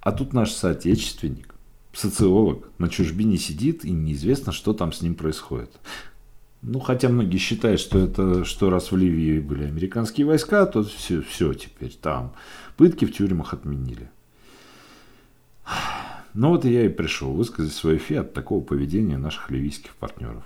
А 0.00 0.12
тут 0.12 0.32
наш 0.32 0.52
соотечественник, 0.52 1.56
социолог, 1.92 2.70
на 2.78 2.88
чужбине 2.88 3.36
сидит, 3.36 3.84
и 3.84 3.90
неизвестно, 3.90 4.52
что 4.52 4.74
там 4.74 4.92
с 4.92 5.02
ним 5.02 5.16
происходит. 5.16 5.72
Ну, 6.62 6.80
хотя 6.80 7.08
многие 7.08 7.38
считают, 7.38 7.80
что 7.80 7.98
это, 7.98 8.44
что 8.44 8.68
раз 8.68 8.90
в 8.90 8.96
Ливии 8.96 9.38
были 9.38 9.64
американские 9.64 10.26
войска, 10.26 10.66
то 10.66 10.82
все, 10.82 11.22
все 11.22 11.54
теперь 11.54 11.94
там. 11.94 12.34
Пытки 12.76 13.04
в 13.04 13.12
тюрьмах 13.12 13.54
отменили. 13.54 14.10
Ну 16.34 16.50
вот 16.50 16.64
и 16.64 16.72
я 16.72 16.84
и 16.84 16.88
пришел 16.88 17.32
высказать 17.32 17.72
свой 17.72 17.98
фи 17.98 18.16
от 18.16 18.34
такого 18.34 18.62
поведения 18.62 19.18
наших 19.18 19.50
ливийских 19.50 19.94
партнеров. 19.96 20.44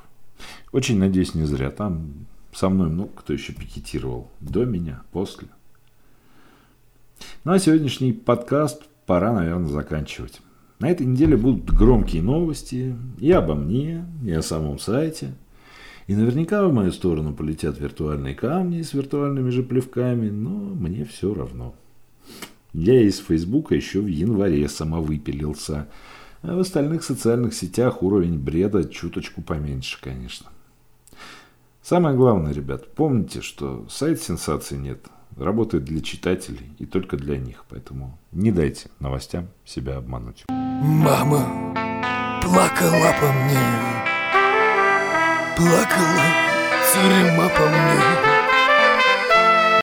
Очень 0.70 0.98
надеюсь, 0.98 1.35
не 1.35 1.44
зря. 1.44 1.70
Там 1.70 2.12
со 2.53 2.68
мной 2.68 2.88
много 2.88 3.11
кто 3.16 3.33
еще 3.33 3.53
пикетировал. 3.53 4.31
До 4.40 4.64
меня, 4.64 5.03
после. 5.12 5.48
Ну 7.44 7.53
а 7.53 7.59
сегодняшний 7.59 8.12
подкаст 8.12 8.83
пора, 9.07 9.33
наверное, 9.33 9.68
заканчивать. 9.68 10.40
На 10.79 10.90
этой 10.90 11.07
неделе 11.07 11.37
будут 11.37 11.64
громкие 11.70 12.22
новости 12.22 12.96
и 13.18 13.31
обо 13.31 13.55
мне, 13.55 14.05
и 14.25 14.33
о 14.33 14.42
самом 14.42 14.79
сайте– 14.79 15.33
и 16.07 16.15
наверняка 16.15 16.67
в 16.67 16.73
мою 16.73 16.93
сторону 16.93 17.33
полетят 17.33 17.79
виртуальные 17.79 18.35
камни 18.35 18.83
с 18.83 18.93
виртуальными 18.93 19.51
же 19.51 19.62
плевками, 19.62 20.31
но 20.31 20.51
мне 20.51 21.05
все 21.05 21.33
равно. 21.33 21.75
Я 22.73 23.01
из 23.03 23.19
Фейсбука 23.19 23.75
еще 23.75 24.01
в 24.01 24.07
январе 24.07 24.69
самовыпилился. 24.69 25.88
А 26.43 26.57
в 26.57 26.61
остальных 26.61 27.05
социальных 27.05 27.55
сетях 27.55 28.03
уровень 28.03 28.38
бреда 28.38 28.85
чуточку 28.85 29.43
поменьше, 29.43 29.99
конечно. 30.01 30.51
Самое 31.83 32.17
главное, 32.17 32.53
ребят, 32.53 32.95
помните, 32.95 33.43
что 33.43 33.87
сайт 33.88 34.21
сенсации 34.21 34.77
нет. 34.77 35.07
Работает 35.37 35.85
для 35.85 36.01
читателей 36.01 36.73
и 36.79 36.87
только 36.87 37.17
для 37.17 37.38
них. 37.38 37.65
Поэтому 37.69 38.19
не 38.33 38.53
дайте 38.53 38.91
новостям 39.01 39.49
себя 39.65 39.97
обмануть. 39.97 40.45
Мама 40.49 41.75
плакала 42.43 43.15
по 43.21 43.33
мне 43.33 44.02
плакала 45.57 46.25
тюрьма 46.93 47.49
по 47.49 47.62
мне. 47.62 48.32